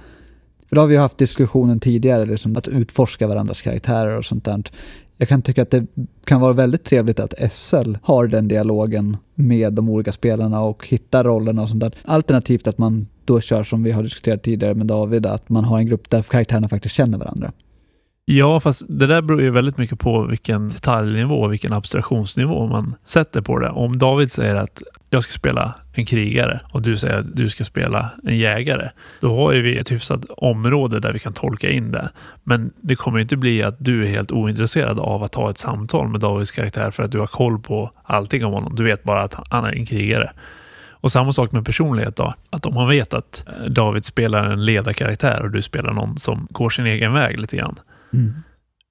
För 0.68 0.76
då 0.76 0.82
har 0.82 0.88
vi 0.88 0.94
ju 0.94 1.00
haft 1.00 1.18
diskussionen 1.18 1.80
tidigare, 1.80 2.26
liksom, 2.26 2.56
att 2.56 2.68
utforska 2.68 3.26
varandras 3.26 3.62
karaktärer 3.62 4.18
och 4.18 4.24
sånt 4.24 4.44
där. 4.44 4.62
Jag 5.16 5.28
kan 5.28 5.42
tycka 5.42 5.62
att 5.62 5.70
det 5.70 5.86
kan 6.24 6.40
vara 6.40 6.52
väldigt 6.52 6.84
trevligt 6.84 7.20
att 7.20 7.34
SL 7.52 7.96
har 8.02 8.26
den 8.26 8.48
dialogen 8.48 9.16
med 9.34 9.72
de 9.72 9.88
olika 9.88 10.12
spelarna 10.12 10.60
och 10.60 10.86
hittar 10.86 11.24
rollerna 11.24 11.62
och 11.62 11.68
sånt 11.68 11.80
där. 11.80 11.94
Alternativt 12.04 12.66
att 12.66 12.78
man 12.78 13.06
då 13.26 13.40
kör 13.40 13.64
som 13.64 13.82
vi 13.82 13.92
har 13.92 14.02
diskuterat 14.02 14.42
tidigare 14.42 14.74
med 14.74 14.86
David, 14.86 15.26
att 15.26 15.48
man 15.48 15.64
har 15.64 15.78
en 15.78 15.86
grupp 15.86 16.10
där 16.10 16.22
karaktärerna 16.22 16.68
faktiskt 16.68 16.94
känner 16.94 17.18
varandra. 17.18 17.52
Ja, 18.28 18.60
fast 18.60 18.82
det 18.88 19.06
där 19.06 19.22
beror 19.22 19.42
ju 19.42 19.50
väldigt 19.50 19.78
mycket 19.78 19.98
på 19.98 20.22
vilken 20.22 20.68
detaljnivå, 20.68 21.48
vilken 21.48 21.72
abstraktionsnivå 21.72 22.66
man 22.66 22.94
sätter 23.04 23.40
på 23.40 23.58
det. 23.58 23.70
Om 23.70 23.98
David 23.98 24.32
säger 24.32 24.54
att 24.54 24.82
jag 25.10 25.22
ska 25.22 25.32
spela 25.32 25.74
en 25.92 26.06
krigare 26.06 26.60
och 26.72 26.82
du 26.82 26.96
säger 26.96 27.18
att 27.18 27.36
du 27.36 27.50
ska 27.50 27.64
spela 27.64 28.10
en 28.24 28.38
jägare. 28.38 28.90
Då 29.20 29.36
har 29.36 29.52
ju 29.52 29.62
vi 29.62 29.76
ett 29.76 29.90
hyfsat 29.90 30.24
område 30.36 31.00
där 31.00 31.12
vi 31.12 31.18
kan 31.18 31.32
tolka 31.32 31.70
in 31.70 31.92
det. 31.92 32.10
Men 32.44 32.72
det 32.80 32.96
kommer 32.96 33.18
ju 33.18 33.22
inte 33.22 33.36
bli 33.36 33.62
att 33.62 33.76
du 33.78 34.02
är 34.02 34.08
helt 34.08 34.32
ointresserad 34.32 34.98
av 34.98 35.22
att 35.22 35.34
ha 35.34 35.50
ett 35.50 35.58
samtal 35.58 36.08
med 36.08 36.20
Davids 36.20 36.50
karaktär 36.50 36.90
för 36.90 37.02
att 37.02 37.10
du 37.10 37.18
har 37.18 37.26
koll 37.26 37.58
på 37.58 37.90
allting 38.02 38.44
om 38.44 38.52
honom. 38.52 38.74
Du 38.74 38.84
vet 38.84 39.02
bara 39.02 39.22
att 39.22 39.34
han 39.50 39.64
är 39.64 39.72
en 39.72 39.86
krigare. 39.86 40.32
Och 41.06 41.12
samma 41.12 41.32
sak 41.32 41.52
med 41.52 41.64
personlighet 41.64 42.16
då. 42.16 42.34
Att 42.50 42.66
om 42.66 42.74
man 42.74 42.88
vet 42.88 43.14
att 43.14 43.44
David 43.68 44.04
spelar 44.04 44.44
en 44.44 44.64
ledarkaraktär 44.64 45.42
och 45.42 45.50
du 45.50 45.62
spelar 45.62 45.92
någon 45.92 46.18
som 46.18 46.46
går 46.50 46.70
sin 46.70 46.86
egen 46.86 47.12
väg 47.12 47.40
lite 47.40 47.56
grann. 47.56 47.78
Mm. 48.12 48.34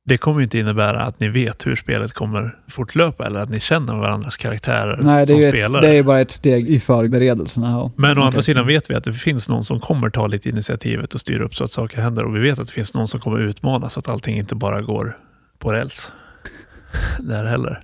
Det 0.06 0.18
kommer 0.18 0.40
ju 0.40 0.44
inte 0.44 0.60
innebära 0.60 1.02
att 1.02 1.20
ni 1.20 1.28
vet 1.28 1.68
hur 1.68 1.76
spelet 1.76 2.14
kommer 2.14 2.56
fortlöpa 2.68 3.26
eller 3.26 3.40
att 3.40 3.50
ni 3.50 3.60
känner 3.60 3.96
varandras 3.96 4.38
karaktärer 4.38 5.00
Nej, 5.02 5.26
det 5.26 5.28
som 5.28 5.40
är, 5.40 5.50
spelare. 5.50 5.86
ett, 5.86 5.92
det 5.92 5.98
är 5.98 6.04
bara 6.04 6.20
ett 6.20 6.32
steg 6.32 6.70
i 6.70 6.80
förberedelserna. 6.80 7.70
Ja. 7.70 7.92
Men 7.98 8.20
å 8.20 8.22
andra 8.22 8.42
sidan 8.42 8.68
vet 8.68 8.90
vi 8.90 8.96
att 8.96 9.04
det 9.04 9.14
finns 9.14 9.50
någon 9.50 9.64
som 9.64 9.80
kommer 9.80 10.10
ta 10.10 10.28
lite 10.28 10.50
initiativet 10.50 11.14
och 11.14 11.22
styra 11.22 11.44
upp 11.44 11.56
så 11.56 11.64
att 11.64 11.72
saker 11.72 12.02
händer. 12.02 12.24
Och 12.24 12.36
vi 12.36 12.40
vet 12.40 12.60
att 12.60 12.68
det 12.68 12.74
finns 12.74 12.94
någon 12.94 13.08
som 13.08 13.20
kommer 13.20 13.40
utmana 13.40 13.90
så 13.90 14.00
att 14.00 14.10
allting 14.10 14.38
inte 14.38 14.56
bara 14.56 14.82
går 14.82 15.18
på 15.60 15.74
räls. 15.74 16.12
Där 17.20 17.46
heller. 17.46 17.84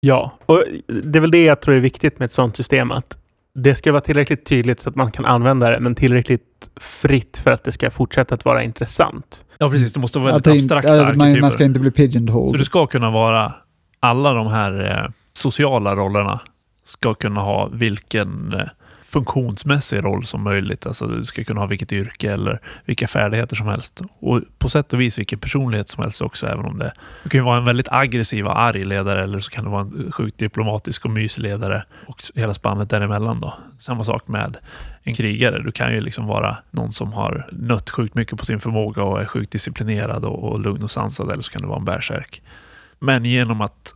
Ja, 0.00 0.38
och 0.46 0.64
det 0.86 1.18
är 1.18 1.20
väl 1.20 1.30
det 1.30 1.44
jag 1.44 1.60
tror 1.60 1.74
är 1.74 1.80
viktigt 1.80 2.18
med 2.18 2.26
ett 2.26 2.32
sådant 2.32 2.56
system. 2.56 2.90
Att 2.90 3.18
det 3.54 3.74
ska 3.74 3.92
vara 3.92 4.00
tillräckligt 4.00 4.46
tydligt 4.46 4.80
så 4.80 4.88
att 4.90 4.96
man 4.96 5.12
kan 5.12 5.24
använda 5.24 5.70
det, 5.70 5.80
men 5.80 5.94
tillräckligt 5.94 6.70
fritt 6.80 7.40
för 7.44 7.50
att 7.50 7.64
det 7.64 7.72
ska 7.72 7.90
fortsätta 7.90 8.34
att 8.34 8.44
vara 8.44 8.62
intressant. 8.62 9.42
Ja, 9.58 9.70
precis. 9.70 9.92
Det 9.92 10.00
måste 10.00 10.18
vara 10.18 10.34
Att 10.34 10.46
väldigt 10.46 10.62
inte- 10.62 10.74
abstrakta 10.76 10.96
ja, 10.96 11.02
man, 11.02 11.20
arketyper. 11.20 11.40
man 11.40 11.50
ska 11.52 11.64
inte 11.64 11.80
bli 11.80 11.90
Så 11.90 11.94
pigeonholed. 11.96 12.60
det 12.60 12.64
ska 12.64 12.86
kunna 12.86 13.10
vara 13.10 13.52
alla 14.00 14.32
de 14.32 14.46
här 14.46 14.90
eh, 15.04 15.10
sociala 15.32 15.96
rollerna 15.96 16.40
ska 16.84 17.14
kunna 17.14 17.40
ha 17.40 17.68
vilken 17.72 18.52
eh, 18.54 18.60
funktionsmässig 19.08 20.04
roll 20.04 20.24
som 20.24 20.42
möjligt. 20.42 20.86
Alltså 20.86 21.06
du 21.06 21.22
ska 21.22 21.44
kunna 21.44 21.60
ha 21.60 21.66
vilket 21.66 21.92
yrke 21.92 22.32
eller 22.32 22.60
vilka 22.84 23.08
färdigheter 23.08 23.56
som 23.56 23.66
helst. 23.66 24.02
Och 24.18 24.40
på 24.58 24.68
sätt 24.68 24.92
och 24.92 25.00
vis 25.00 25.18
vilken 25.18 25.38
personlighet 25.38 25.88
som 25.88 26.02
helst 26.02 26.22
också, 26.22 26.46
även 26.46 26.64
om 26.64 26.78
det, 26.78 26.92
det 27.22 27.28
kan 27.28 27.40
ju 27.40 27.44
vara 27.44 27.58
en 27.58 27.64
väldigt 27.64 27.88
aggressiv 27.90 28.46
och 28.46 28.58
arg 28.58 28.84
ledare 28.84 29.22
eller 29.22 29.40
så 29.40 29.50
kan 29.50 29.64
det 29.64 29.70
vara 29.70 29.80
en 29.80 30.12
sjukt 30.12 30.38
diplomatisk 30.38 31.04
och 31.04 31.10
mysig 31.10 31.42
ledare 31.42 31.84
och 32.06 32.22
hela 32.34 32.54
spannet 32.54 32.90
däremellan 32.90 33.40
då. 33.40 33.54
Samma 33.78 34.04
sak 34.04 34.28
med 34.28 34.56
en 35.02 35.14
krigare. 35.14 35.62
Du 35.62 35.72
kan 35.72 35.92
ju 35.92 36.00
liksom 36.00 36.26
vara 36.26 36.56
någon 36.70 36.92
som 36.92 37.12
har 37.12 37.48
nött 37.52 37.90
sjukt 37.90 38.14
mycket 38.14 38.38
på 38.38 38.44
sin 38.44 38.60
förmåga 38.60 39.02
och 39.02 39.20
är 39.20 39.24
sjukt 39.24 39.52
disciplinerad 39.52 40.24
och, 40.24 40.52
och 40.52 40.60
lugn 40.60 40.82
och 40.82 40.90
sansad 40.90 41.30
eller 41.30 41.42
så 41.42 41.52
kan 41.52 41.62
du 41.62 41.68
vara 41.68 41.78
en 41.78 41.84
bärsärk. 41.84 42.42
Men 42.98 43.24
genom 43.24 43.60
att 43.60 43.95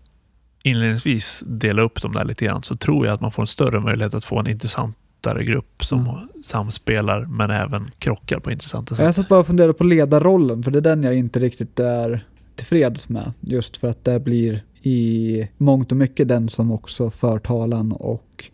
inledningsvis 0.63 1.43
dela 1.47 1.83
upp 1.83 2.03
dem 2.03 2.13
där 2.13 2.25
lite 2.25 2.45
grann 2.45 2.63
så 2.63 2.77
tror 2.77 3.07
jag 3.07 3.15
att 3.15 3.21
man 3.21 3.33
får 3.33 3.43
en 3.43 3.47
större 3.47 3.81
möjlighet 3.81 4.15
att 4.15 4.25
få 4.25 4.39
en 4.39 4.47
intressantare 4.47 5.45
grupp 5.45 5.85
som 5.85 6.01
Mm. 6.01 6.15
samspelar 6.45 7.21
men 7.27 7.51
även 7.51 7.91
krockar 7.99 8.41
på 8.41 8.51
intressanta 8.53 8.95
Jag 8.99 9.07
sätt. 9.15 9.15
satt 9.17 9.29
bara 9.29 9.41
och 9.41 9.47
funderade 9.47 9.75
på 9.75 9.85
ledarrollen, 9.85 10.63
för 10.63 10.71
det 10.71 10.79
är 10.79 10.83
den 10.83 11.03
jag 11.03 11.15
inte 11.17 11.41
riktigt 11.41 11.81
är 11.81 12.25
tillfreds 12.57 13.09
med. 13.09 13.33
Just 13.41 13.77
för 13.77 13.89
att 13.89 14.05
det 14.05 14.21
blir 14.21 14.63
i 14.83 15.49
mångt 15.57 15.91
och 15.91 15.97
mycket 15.97 16.29
den 16.29 16.49
som 16.49 16.73
också 16.73 17.11
för 17.11 17.39
talan 17.39 17.93
och 17.93 18.45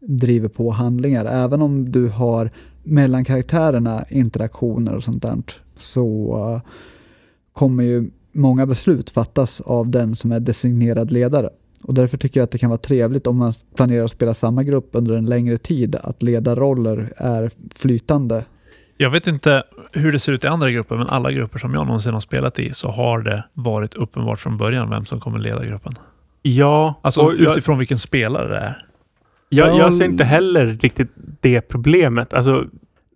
driver 0.00 0.48
på 0.48 0.70
handlingar. 0.70 1.24
Även 1.24 1.62
om 1.62 1.92
du 1.92 2.08
har 2.08 2.50
mellan 2.82 3.24
karaktärerna 3.24 4.04
interaktioner 4.10 4.94
och 4.94 5.02
sånt 5.04 5.22
där 5.22 5.38
så 5.76 6.34
eh, 6.54 6.70
kommer 7.52 7.82
ju 7.84 8.10
många 8.32 8.66
beslut 8.66 9.10
fattas 9.10 9.60
av 9.60 9.88
den 9.88 10.16
som 10.16 10.32
är 10.32 10.40
designerad 10.40 11.10
ledare. 11.10 11.50
Och 11.82 11.94
därför 11.94 12.16
tycker 12.16 12.40
jag 12.40 12.44
att 12.44 12.50
det 12.50 12.58
kan 12.58 12.70
vara 12.70 12.78
trevligt 12.78 13.26
om 13.26 13.36
man 13.36 13.52
planerar 13.76 14.04
att 14.04 14.10
spela 14.10 14.34
samma 14.34 14.62
grupp 14.62 14.88
under 14.92 15.16
en 15.16 15.26
längre 15.26 15.58
tid, 15.58 15.96
att 16.02 16.22
ledarroller 16.22 17.12
är 17.16 17.50
flytande 17.74 18.44
Jag 18.96 19.10
vet 19.10 19.26
inte 19.26 19.62
hur 19.92 20.12
det 20.12 20.18
ser 20.18 20.32
ut 20.32 20.44
i 20.44 20.46
andra 20.46 20.70
grupper, 20.70 20.96
men 20.96 21.06
alla 21.06 21.32
grupper 21.32 21.58
som 21.58 21.74
jag 21.74 21.86
någonsin 21.86 22.12
har 22.12 22.20
spelat 22.20 22.58
i 22.58 22.70
så 22.74 22.88
har 22.88 23.20
det 23.22 23.44
varit 23.54 23.94
uppenbart 23.94 24.40
från 24.40 24.58
början 24.58 24.90
vem 24.90 25.04
som 25.06 25.20
kommer 25.20 25.38
leda 25.38 25.64
gruppen. 25.64 25.94
Ja, 26.42 26.94
Alltså 27.02 27.20
och 27.20 27.32
jag, 27.38 27.52
utifrån 27.52 27.78
vilken 27.78 27.98
spelare 27.98 28.48
det 28.48 28.56
är. 28.58 28.86
jag, 29.48 29.68
Ja. 29.68 29.78
jag 29.78 29.94
ser 29.94 30.04
inte 30.04 30.24
heller 30.24 30.66
riktigt 30.66 31.10
det 31.40 31.60
problemet. 31.60 32.34
Alltså, 32.34 32.64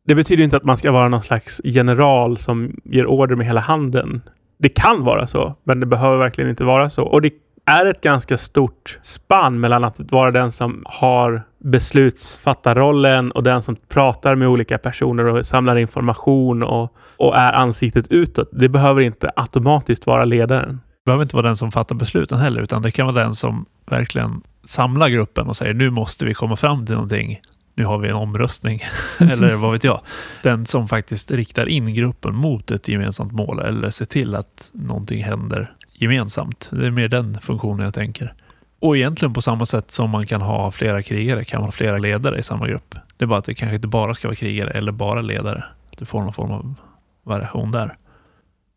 det 0.07 0.15
betyder 0.15 0.45
inte 0.45 0.57
att 0.57 0.65
man 0.65 0.77
ska 0.77 0.93
vara 0.93 1.09
någon 1.09 1.23
slags 1.23 1.61
general 1.65 2.37
som 2.37 2.77
ger 2.85 3.07
order 3.07 3.37
med 3.37 3.47
hela 3.47 3.61
handen. 3.61 4.21
Det 4.59 4.69
kan 4.69 5.05
vara 5.05 5.27
så, 5.27 5.55
men 5.65 5.81
det 5.81 5.87
behöver 5.87 6.17
verkligen 6.17 6.51
inte 6.51 6.65
vara 6.65 6.91
så. 6.91 7.03
Och 7.03 7.23
det 7.23 7.31
är 7.67 7.87
ett 7.87 8.01
ganska 8.01 8.39
stort 8.39 8.99
spann 9.03 9.61
mellan 9.61 9.85
att 9.85 10.13
vara 10.13 10.31
den 10.31 10.53
som 10.53 10.83
har 10.87 11.43
beslutsfattarrollen 11.59 13.31
och 13.31 13.43
den 13.43 13.63
som 13.63 13.77
pratar 13.89 14.35
med 14.35 14.49
olika 14.49 14.79
personer 14.79 15.27
och 15.27 15.47
samlar 15.47 15.77
information 15.77 16.63
och, 16.63 16.97
och 17.17 17.37
är 17.37 17.53
ansiktet 17.53 18.07
utåt. 18.11 18.49
Det 18.53 18.69
behöver 18.69 19.03
inte 19.03 19.31
automatiskt 19.37 20.07
vara 20.07 20.25
ledaren. 20.25 20.81
Det 21.05 21.05
behöver 21.07 21.23
inte 21.23 21.37
vara 21.37 21.47
den 21.47 21.57
som 21.57 21.73
fattar 21.73 21.95
besluten 21.95 22.39
heller, 22.39 22.63
utan 22.63 22.83
det 22.83 22.91
kan 22.91 23.07
vara 23.07 23.25
den 23.25 23.35
som 23.35 23.67
verkligen 23.91 24.43
samlar 24.65 25.09
gruppen 25.09 25.47
och 25.47 25.57
säger 25.57 25.75
nu 25.75 25.91
måste 25.91 26.25
vi 26.25 26.35
komma 26.35 26.57
fram 26.57 26.87
till 26.87 26.95
någonting. 26.95 27.41
Nu 27.75 27.85
har 27.85 27.99
vi 27.99 28.09
en 28.09 28.15
omröstning, 28.15 28.81
eller 29.19 29.55
vad 29.55 29.73
vet 29.73 29.85
jag. 29.85 30.01
Den 30.43 30.67
som 30.67 30.89
faktiskt 30.89 31.31
riktar 31.31 31.67
in 31.67 31.95
gruppen 31.95 32.35
mot 32.35 32.71
ett 32.71 32.89
gemensamt 32.89 33.33
mål 33.33 33.59
eller 33.59 33.91
ser 33.91 34.05
till 34.05 34.35
att 34.35 34.71
någonting 34.73 35.25
händer 35.25 35.73
gemensamt. 35.93 36.69
Det 36.73 36.87
är 36.87 36.91
mer 36.91 37.09
den 37.09 37.41
funktionen 37.41 37.85
jag 37.85 37.95
tänker. 37.95 38.35
Och 38.79 38.97
egentligen 38.97 39.35
på 39.35 39.43
samma 39.43 39.67
sätt 39.67 39.91
som 39.91 40.11
man 40.11 40.27
kan 40.27 40.41
ha 40.41 40.71
flera 40.71 41.03
krigare 41.03 41.45
kan 41.45 41.61
man 41.61 41.67
ha 41.67 41.73
flera 41.73 41.99
ledare 41.99 42.39
i 42.39 42.43
samma 42.43 42.69
grupp. 42.69 42.95
Det 43.17 43.25
är 43.25 43.27
bara 43.27 43.39
att 43.39 43.45
det 43.45 43.55
kanske 43.55 43.77
inte 43.77 43.89
bara 43.89 44.15
ska 44.15 44.29
vara 44.29 44.37
krigare 44.37 44.71
eller 44.71 44.93
bara 44.93 45.21
ledare. 45.21 45.65
Att 45.93 45.99
du 45.99 46.05
får 46.05 46.23
någon 46.23 46.33
form 46.33 46.51
av 46.51 46.75
variation 47.23 47.71
där. 47.71 47.97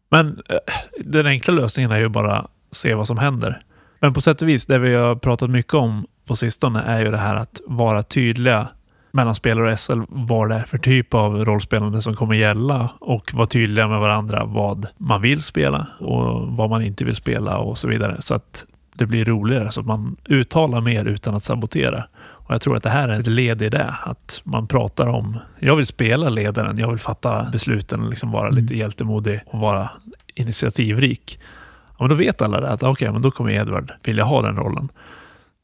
Men 0.09 0.41
eh, 0.49 0.57
den 0.99 1.25
enkla 1.25 1.53
lösningen 1.53 1.91
är 1.91 1.99
ju 1.99 2.09
bara 2.09 2.47
se 2.71 2.93
vad 2.93 3.07
som 3.07 3.17
händer. 3.17 3.61
Men 3.99 4.13
på 4.13 4.21
sätt 4.21 4.41
och 4.41 4.47
vis, 4.47 4.65
det 4.65 4.79
vi 4.79 4.93
har 4.93 5.15
pratat 5.15 5.49
mycket 5.49 5.73
om 5.73 6.07
på 6.25 6.35
sistone 6.35 6.81
är 6.81 6.99
ju 6.99 7.11
det 7.11 7.17
här 7.17 7.35
att 7.35 7.61
vara 7.65 8.03
tydliga 8.03 8.67
mellan 9.11 9.35
spelare 9.35 9.71
och 9.71 9.79
SL 9.79 10.01
vad 10.07 10.49
det 10.49 10.55
är 10.55 10.63
för 10.63 10.77
typ 10.77 11.13
av 11.13 11.45
rollspelande 11.45 12.01
som 12.01 12.15
kommer 12.15 12.35
gälla 12.35 12.89
och 12.99 13.33
vara 13.33 13.47
tydliga 13.47 13.87
med 13.87 13.99
varandra 13.99 14.45
vad 14.45 14.87
man 14.97 15.21
vill 15.21 15.43
spela 15.43 15.87
och 15.99 16.47
vad 16.47 16.69
man 16.69 16.83
inte 16.83 17.05
vill 17.05 17.15
spela 17.15 17.57
och 17.57 17.77
så 17.77 17.87
vidare. 17.87 18.21
Så 18.21 18.33
att 18.33 18.65
det 18.93 19.05
blir 19.05 19.25
roligare, 19.25 19.71
så 19.71 19.79
att 19.79 19.85
man 19.85 20.15
uttalar 20.25 20.81
mer 20.81 21.05
utan 21.05 21.35
att 21.35 21.43
sabotera. 21.43 22.03
Och 22.17 22.53
jag 22.53 22.61
tror 22.61 22.75
att 22.75 22.83
det 22.83 22.89
här 22.89 23.09
är 23.09 23.19
ett 23.19 23.27
led 23.27 23.61
i 23.61 23.69
det, 23.69 23.95
att 24.03 24.41
man 24.43 24.67
pratar 24.67 25.07
om, 25.07 25.37
jag 25.59 25.75
vill 25.75 25.85
spela 25.85 26.29
ledaren, 26.29 26.77
jag 26.77 26.89
vill 26.89 26.99
fatta 26.99 27.49
besluten 27.51 28.01
och 28.01 28.09
liksom 28.09 28.31
vara 28.31 28.49
lite 28.49 28.77
hjältemodig 28.77 29.41
och 29.45 29.59
vara 29.59 29.89
initiativrik. 30.35 31.39
Ja, 31.87 31.95
men 31.99 32.09
då 32.09 32.15
vet 32.15 32.41
alla 32.41 32.61
det, 32.61 32.69
att 32.69 32.83
okej, 32.83 33.11
men 33.11 33.21
då 33.21 33.31
kommer 33.31 33.51
Edvard 33.51 33.91
vilja 34.03 34.23
ha 34.23 34.41
den 34.41 34.57
rollen. 34.57 34.89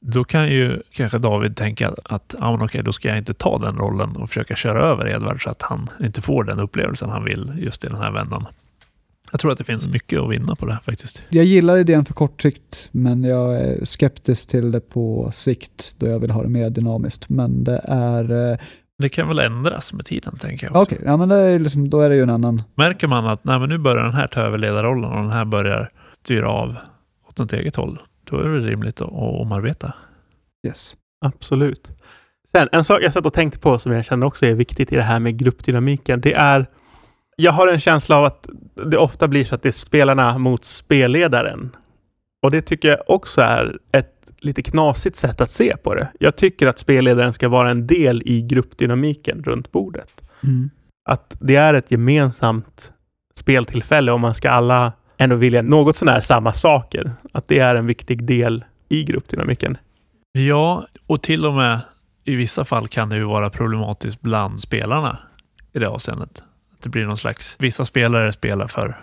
Då 0.05 0.23
kan 0.23 0.49
ju 0.49 0.81
kanske 0.91 1.17
David 1.17 1.55
tänka 1.57 1.93
att 2.03 2.35
men 2.39 2.61
okej, 2.61 2.83
då 2.83 2.91
ska 2.93 3.07
jag 3.09 3.17
inte 3.17 3.33
ta 3.33 3.57
den 3.57 3.75
rollen 3.77 4.15
och 4.15 4.29
försöka 4.29 4.55
köra 4.55 4.79
över 4.79 5.07
Edvard 5.09 5.43
så 5.43 5.49
att 5.49 5.61
han 5.61 5.89
inte 6.03 6.21
får 6.21 6.43
den 6.43 6.59
upplevelsen 6.59 7.09
han 7.09 7.23
vill 7.23 7.51
just 7.57 7.83
i 7.83 7.87
den 7.87 7.97
här 7.97 8.11
vändan. 8.11 8.45
Jag 9.31 9.39
tror 9.39 9.51
att 9.51 9.57
det 9.57 9.63
finns 9.63 9.87
mycket 9.87 10.19
att 10.19 10.31
vinna 10.31 10.55
på 10.55 10.65
det 10.65 10.71
här 10.73 10.79
faktiskt. 10.79 11.21
Jag 11.29 11.45
gillar 11.45 11.77
idén 11.77 12.05
för 12.05 12.13
kort 12.13 12.41
sikt, 12.41 12.89
men 12.91 13.23
jag 13.23 13.53
är 13.61 13.85
skeptisk 13.85 14.47
till 14.49 14.71
det 14.71 14.79
på 14.89 15.29
sikt 15.33 15.95
då 15.99 16.07
jag 16.07 16.19
vill 16.19 16.31
ha 16.31 16.43
det 16.43 16.49
mer 16.49 16.69
dynamiskt. 16.69 17.29
Men 17.29 17.63
det 17.63 17.81
är... 17.83 18.51
eh, 18.51 18.57
Det 18.97 19.09
kan 19.09 19.27
väl 19.27 19.39
ändras 19.39 19.93
med 19.93 20.05
tiden, 20.05 20.37
tänker 20.37 20.67
jag. 20.67 20.75
Okej, 20.75 20.95
Också. 20.97 21.07
ja 21.07 21.17
men 21.17 21.31
är 21.31 21.59
liksom, 21.59 21.89
då 21.89 22.01
är 22.01 22.09
det 22.09 22.15
ju 22.15 22.23
en 22.23 22.29
annan... 22.29 22.61
Märker 22.75 23.07
man 23.07 23.25
att 23.27 23.43
nej, 23.43 23.59
men 23.59 23.69
nu 23.69 23.77
börjar 23.77 24.03
den 24.03 24.13
här 24.13 24.27
ta 24.27 24.41
över 24.41 24.57
ledarrollen 24.57 25.11
och 25.11 25.21
den 25.21 25.31
här 25.31 25.45
börjar 25.45 25.89
styra 26.23 26.49
av 26.49 26.75
åt 27.29 27.37
något 27.37 27.53
eget 27.53 27.75
håll, 27.75 27.99
då 28.23 28.39
är 28.39 28.49
det 28.49 28.59
rimligt 28.59 29.01
att, 29.01 29.09
omarbeta. 29.11 29.93
Yes. 30.67 30.95
Absolut. 31.25 31.91
Sen, 32.51 32.69
en 32.71 32.83
sak 32.83 32.99
jag 33.01 33.13
satt 33.13 33.25
och 33.25 33.33
tänkte 33.33 33.59
på 33.59 33.79
som 33.79 33.91
jag 33.91 34.05
känner 34.05 34.25
också 34.25 34.45
är 34.45 34.53
viktigt 34.53 34.91
i 34.91 34.95
det 34.95 35.01
här 35.01 35.19
med 35.19 35.37
gruppdynamiken, 35.37 36.21
det 36.21 36.33
är 36.33 36.67
jag 37.35 37.51
har 37.51 37.67
en 37.67 37.79
känsla 37.79 38.17
av 38.17 38.25
att 38.25 38.49
det 38.85 38.97
ofta 38.97 39.27
blir 39.27 39.45
så 39.45 39.55
att 39.55 39.61
det 39.61 39.69
är 39.69 39.71
spelarna 39.71 40.37
mot 40.37 40.65
spelledaren. 40.65 41.75
Och 42.43 42.51
det 42.51 42.61
tycker 42.61 42.87
jag 42.87 42.99
också 43.07 43.41
är 43.41 43.77
ett 43.91 44.31
lite 44.39 44.61
knasigt 44.61 45.15
sätt 45.15 45.41
att 45.41 45.51
se 45.51 45.77
på 45.77 45.95
det. 45.95 46.11
Jag 46.19 46.35
tycker 46.35 46.67
att 46.67 46.79
spelledaren 46.79 47.33
ska 47.33 47.49
vara 47.49 47.71
en 47.71 47.87
del 47.87 48.21
i 48.25 48.41
gruppdynamiken 48.41 49.43
runt 49.43 49.71
bordet. 49.71 50.21
Mm. 50.43 50.69
Att 51.09 51.37
det 51.39 51.55
är 51.55 51.73
ett 51.73 51.91
gemensamt 51.91 52.93
speltillfälle 53.35 54.11
och 54.11 54.19
man 54.19 54.35
ska 54.35 54.49
alla 54.49 54.93
ändå 55.17 55.35
vilja 55.35 55.61
något 55.61 55.95
sånär 55.95 56.21
samma 56.21 56.53
saker. 56.53 57.11
Att 57.31 57.47
det 57.47 57.59
är 57.59 57.75
en 57.75 57.87
viktig 57.87 58.23
del 58.23 58.63
i 58.89 59.03
gruppdynamiken. 59.03 59.77
Ja, 60.31 60.85
och 61.07 61.21
till 61.21 61.45
och 61.45 61.53
med 61.53 61.79
i 62.23 62.35
vissa 62.35 62.65
fall 62.65 62.87
kan 62.87 63.09
det 63.09 63.15
ju 63.15 63.23
vara 63.23 63.49
problematiskt 63.49 64.21
bland 64.21 64.61
spelarna 64.61 65.17
i 65.73 65.79
det 65.79 65.87
avseendet. 65.87 66.43
Det 66.83 66.89
blir 66.89 67.05
någon 67.05 67.17
slags, 67.17 67.55
vissa 67.59 67.85
spelare 67.85 68.33
spelar 68.33 68.67
för, 68.67 68.99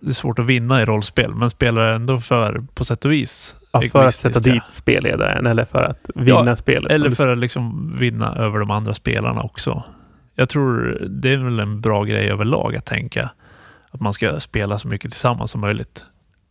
det 0.00 0.08
är 0.08 0.14
svårt 0.14 0.38
att 0.38 0.46
vinna 0.46 0.82
i 0.82 0.84
rollspel, 0.84 1.34
men 1.34 1.50
spelar 1.50 1.92
ändå 1.92 2.20
för, 2.20 2.64
på 2.74 2.84
sätt 2.84 3.04
och 3.04 3.12
vis, 3.12 3.54
Ja, 3.72 3.82
för 3.92 4.06
att 4.06 4.16
sätta 4.16 4.40
dit 4.40 4.62
spelledaren 4.68 5.46
eller 5.46 5.64
för 5.64 5.82
att 5.82 6.10
vinna 6.14 6.46
Ja, 6.46 6.56
spelet. 6.56 6.92
Eller 6.92 7.10
för 7.10 7.32
att 7.32 7.38
liksom 7.38 7.94
vinna 7.98 8.34
över 8.34 8.58
de 8.58 8.70
andra 8.70 8.94
spelarna 8.94 9.42
också. 9.42 9.82
Jag 10.34 10.48
tror 10.48 10.98
det 11.08 11.32
är 11.32 11.36
väl 11.36 11.60
en 11.60 11.80
bra 11.80 12.04
grej 12.04 12.30
överlag 12.30 12.76
att 12.76 12.84
tänka 12.84 13.30
att 13.94 14.00
man 14.00 14.12
ska 14.12 14.40
spela 14.40 14.78
så 14.78 14.88
mycket 14.88 15.10
tillsammans 15.10 15.50
som 15.50 15.60
möjligt. 15.60 16.04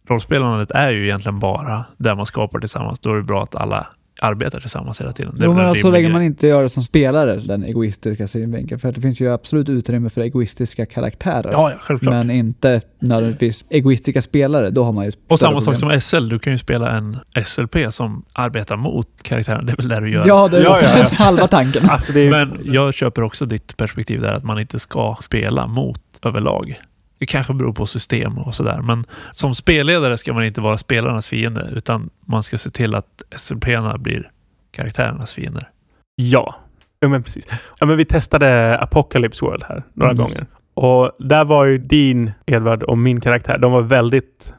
Rollspelandet 0.07 0.71
är 0.71 0.91
ju 0.91 1.03
egentligen 1.03 1.39
bara 1.39 1.85
där 1.97 2.15
man 2.15 2.25
skapar 2.25 2.59
tillsammans. 2.59 2.99
Då 2.99 3.11
är 3.11 3.15
det 3.15 3.23
bra 3.23 3.43
att 3.43 3.55
alla 3.55 3.87
arbetar 4.19 4.59
tillsammans 4.59 5.01
hela 5.01 5.13
tiden. 5.13 5.35
Det 5.35 5.45
Jo, 5.45 5.53
men 5.53 5.63
en 5.63 5.69
alltså, 5.69 5.81
så 5.81 5.91
länge 5.91 6.09
man 6.09 6.21
inte 6.21 6.47
gör 6.47 6.63
det 6.63 6.69
som 6.69 6.83
spelare, 6.83 7.35
den 7.35 7.63
egoistiska 7.63 8.27
synvinkeln. 8.27 8.79
För 8.79 8.89
att 8.89 8.95
det 8.95 9.01
finns 9.01 9.19
ju 9.19 9.33
absolut 9.33 9.69
utrymme 9.69 10.09
för 10.09 10.21
egoistiska 10.21 10.85
karaktärer. 10.85 11.49
Ja, 11.51 11.71
ja, 11.71 11.77
självklart. 11.81 12.13
men 12.13 12.31
inte 12.31 12.81
nödvändigtvis 12.99 13.65
egoistiska 13.69 14.21
spelare. 14.21 14.69
Då 14.69 14.83
har 14.83 14.91
man 14.91 15.05
ju 15.05 15.11
och 15.27 15.39
samma 15.39 15.61
sak 15.61 15.79
problem. 15.79 16.01
som 16.01 16.19
SL. 16.21 16.29
Du 16.29 16.39
kan 16.39 16.53
ju 16.53 16.59
spela 16.59 16.91
en 16.91 17.17
SLP 17.45 17.75
som 17.89 18.25
arbetar 18.33 18.77
mot 18.77 19.07
karaktären. 19.21 19.65
Det 19.65 19.71
är 19.71 19.77
väl 19.77 19.87
det 19.87 19.99
du 19.99 20.11
gör. 20.11 20.27
Ja, 20.27 20.47
det 20.47 20.57
är 20.57 20.63
Ja, 20.63 20.79
ja, 20.81 20.97
ja. 20.97 21.07
halva 21.17 21.47
tanken. 21.47 21.89
Alltså 21.89 22.13
det 22.13 22.19
är, 22.19 22.31
Men 22.31 22.59
jag 22.63 22.93
köper 22.93 23.21
också 23.21 23.45
ditt 23.45 23.77
perspektiv 23.77 24.21
där 24.21 24.33
att 24.33 24.43
man 24.43 24.59
inte 24.59 24.79
ska 24.79 25.17
spela 25.21 25.67
mot 25.67 26.01
överlag. 26.21 26.79
Det 27.23 27.27
kanske 27.27 27.53
beror 27.53 27.73
på 27.73 27.85
system 27.85 28.37
och 28.37 28.55
sådär, 28.55 28.81
men 28.81 29.05
som 29.31 29.55
spelledare 29.55 30.17
ska 30.17 30.33
man 30.33 30.43
inte 30.43 30.61
vara 30.61 30.77
spelarnas 30.77 31.27
fiende, 31.27 31.69
utan 31.75 32.09
man 32.25 32.43
ska 32.43 32.57
se 32.57 32.69
till 32.69 32.95
att 32.95 33.23
SLP-erna 33.37 33.97
blir 33.97 34.31
karaktärernas 34.71 35.33
fiender. 35.33 35.69
Ja, 36.15 36.55
ja 36.99 37.07
men 37.07 37.23
precis. 37.23 37.45
Ja, 37.79 37.85
men 37.85 37.97
vi 37.97 38.05
testade 38.05 38.79
Apocalypse 38.79 39.45
World 39.45 39.63
här 39.63 39.83
några 39.93 40.11
Mm, 40.11 40.23
gånger. 40.23 40.45
Och 40.73 41.11
där 41.19 41.45
var 41.45 41.65
ju 41.65 41.77
din, 41.77 42.31
Edvard, 42.45 42.83
och 42.83 42.97
min 42.97 43.21
karaktär, 43.21 43.57
de 43.57 43.71
var 43.71 43.81
väldigt 43.81 44.53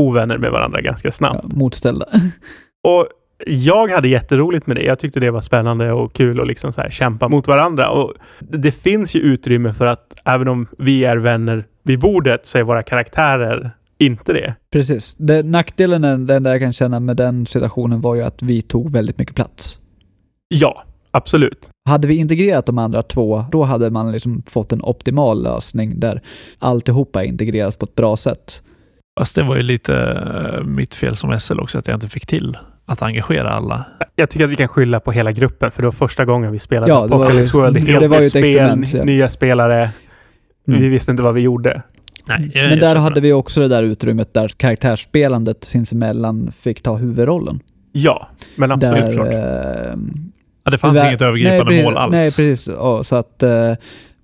ovänner 0.00 0.38
med 0.38 0.50
varandra 0.50 0.80
ganska 0.80 1.12
snabbt. 1.12 1.40
Ja, 1.42 1.56
motställda. 1.56 2.06
Och 2.84 3.08
jag 3.46 3.90
hade 3.90 4.08
jätteroligt 4.08 4.66
med 4.66 4.76
det. 4.76 4.82
Jag 4.82 4.98
tyckte 4.98 5.20
det 5.20 5.30
var 5.30 5.40
spännande 5.40 5.92
och 5.92 6.12
kul 6.12 6.40
att 6.40 6.46
liksom 6.46 6.72
så 6.72 6.80
här 6.80 6.90
kämpa 6.90 7.28
mot 7.28 7.48
varandra. 7.48 7.90
Och 7.90 8.14
det 8.40 8.72
finns 8.72 9.16
ju 9.16 9.20
utrymme 9.20 9.72
för 9.72 9.86
att 9.86 10.20
även 10.24 10.48
om 10.48 10.66
vi 10.78 11.04
är 11.04 11.16
vänner 11.16 11.66
vid 11.82 12.00
bordet 12.00 12.46
så 12.46 12.58
är 12.58 12.62
våra 12.62 12.82
karaktärer 12.82 13.70
inte 13.98 14.32
det. 14.32 14.54
Precis. 14.70 15.14
Det, 15.18 15.42
nackdelen, 15.42 16.26
den 16.26 16.42
där 16.42 16.50
jag 16.50 16.60
kan 16.60 16.72
känna 16.72 17.00
med 17.00 17.16
den 17.16 17.46
situationen 17.46 18.00
var 18.00 18.14
ju 18.14 18.22
att 18.22 18.42
vi 18.42 18.62
tog 18.62 18.92
väldigt 18.92 19.18
mycket 19.18 19.34
plats. 19.34 19.78
Ja, 20.48 20.84
absolut. 21.10 21.68
Hade 21.88 22.08
vi 22.08 22.16
integrerat 22.16 22.66
de 22.66 22.78
andra 22.78 23.02
två, 23.02 23.44
då 23.52 23.64
hade 23.64 23.90
man 23.90 24.12
liksom 24.12 24.42
fått 24.46 24.72
en 24.72 24.82
optimal 24.82 25.42
lösning 25.42 26.00
där 26.00 26.22
alltihopa 26.58 27.24
integreras 27.24 27.76
på 27.76 27.84
ett 27.84 27.94
bra 27.94 28.16
sätt. 28.16 28.62
Fast 29.20 29.34
det 29.34 29.42
var 29.42 29.56
ju 29.56 29.62
lite 29.62 29.96
eh, 30.54 30.64
mitt 30.64 30.94
fel 30.94 31.16
som 31.16 31.40
SL 31.40 31.60
också, 31.60 31.78
att 31.78 31.88
jag 31.88 31.96
inte 31.96 32.08
fick 32.08 32.26
till 32.26 32.56
att 32.86 33.02
engagera 33.02 33.50
alla. 33.50 33.84
Jag 34.16 34.30
tycker 34.30 34.44
att 34.44 34.50
vi 34.50 34.56
kan 34.56 34.68
skylla 34.68 35.00
på 35.00 35.12
hela 35.12 35.32
gruppen, 35.32 35.70
för 35.70 35.82
det 35.82 35.86
var 35.86 35.92
första 35.92 36.24
gången 36.24 36.52
vi 36.52 36.58
spelade 36.58 36.92
Ja, 36.92 37.02
det 37.02 37.08
var 37.08 37.18
ju- 37.18 37.24
Apocalypse 37.24 37.56
World. 37.56 38.00
det 38.00 38.08
var 38.08 38.20
ju 38.20 38.24
ett 38.24 38.30
spel, 38.30 38.44
experiment, 38.44 38.94
ja. 38.94 39.04
nya 39.04 39.28
spelare. 39.28 39.90
Mm. 40.68 40.80
Vi 40.80 40.88
visste 40.88 41.10
inte 41.10 41.22
vad 41.22 41.34
vi 41.34 41.40
gjorde. 41.40 41.82
Nej, 42.28 42.50
jag- 42.54 42.62
Men 42.62 42.70
jag 42.70 42.80
där 42.80 42.96
hade 42.96 43.14
det. 43.14 43.20
vi 43.20 43.32
också 43.32 43.60
det 43.60 43.68
där 43.68 43.82
utrymmet 43.82 44.34
där 44.34 44.48
karaktärsspelandet 44.48 45.64
sinsemellan 45.64 46.52
fick 46.60 46.82
ta 46.82 46.96
huvudrollen. 46.96 47.60
Ja, 47.92 48.28
men 48.56 48.70
absolut. 48.72 49.04
där, 49.04 49.12
klart. 49.12 49.28
eh, 49.28 49.94
Ja, 50.64 50.70
det 50.70 50.78
fanns 50.78 50.98
där- 50.98 51.08
inget 51.08 51.22
övergripande 51.22 51.64
nej, 51.72 51.82
mål 51.84 51.92
precis- 51.92 51.98
alls. 52.02 52.12
Nej, 52.12 52.32
precis. 52.32 52.68
Ja, 52.68 53.04
så 53.04 53.16
att 53.16 53.42
eh, 53.42 53.72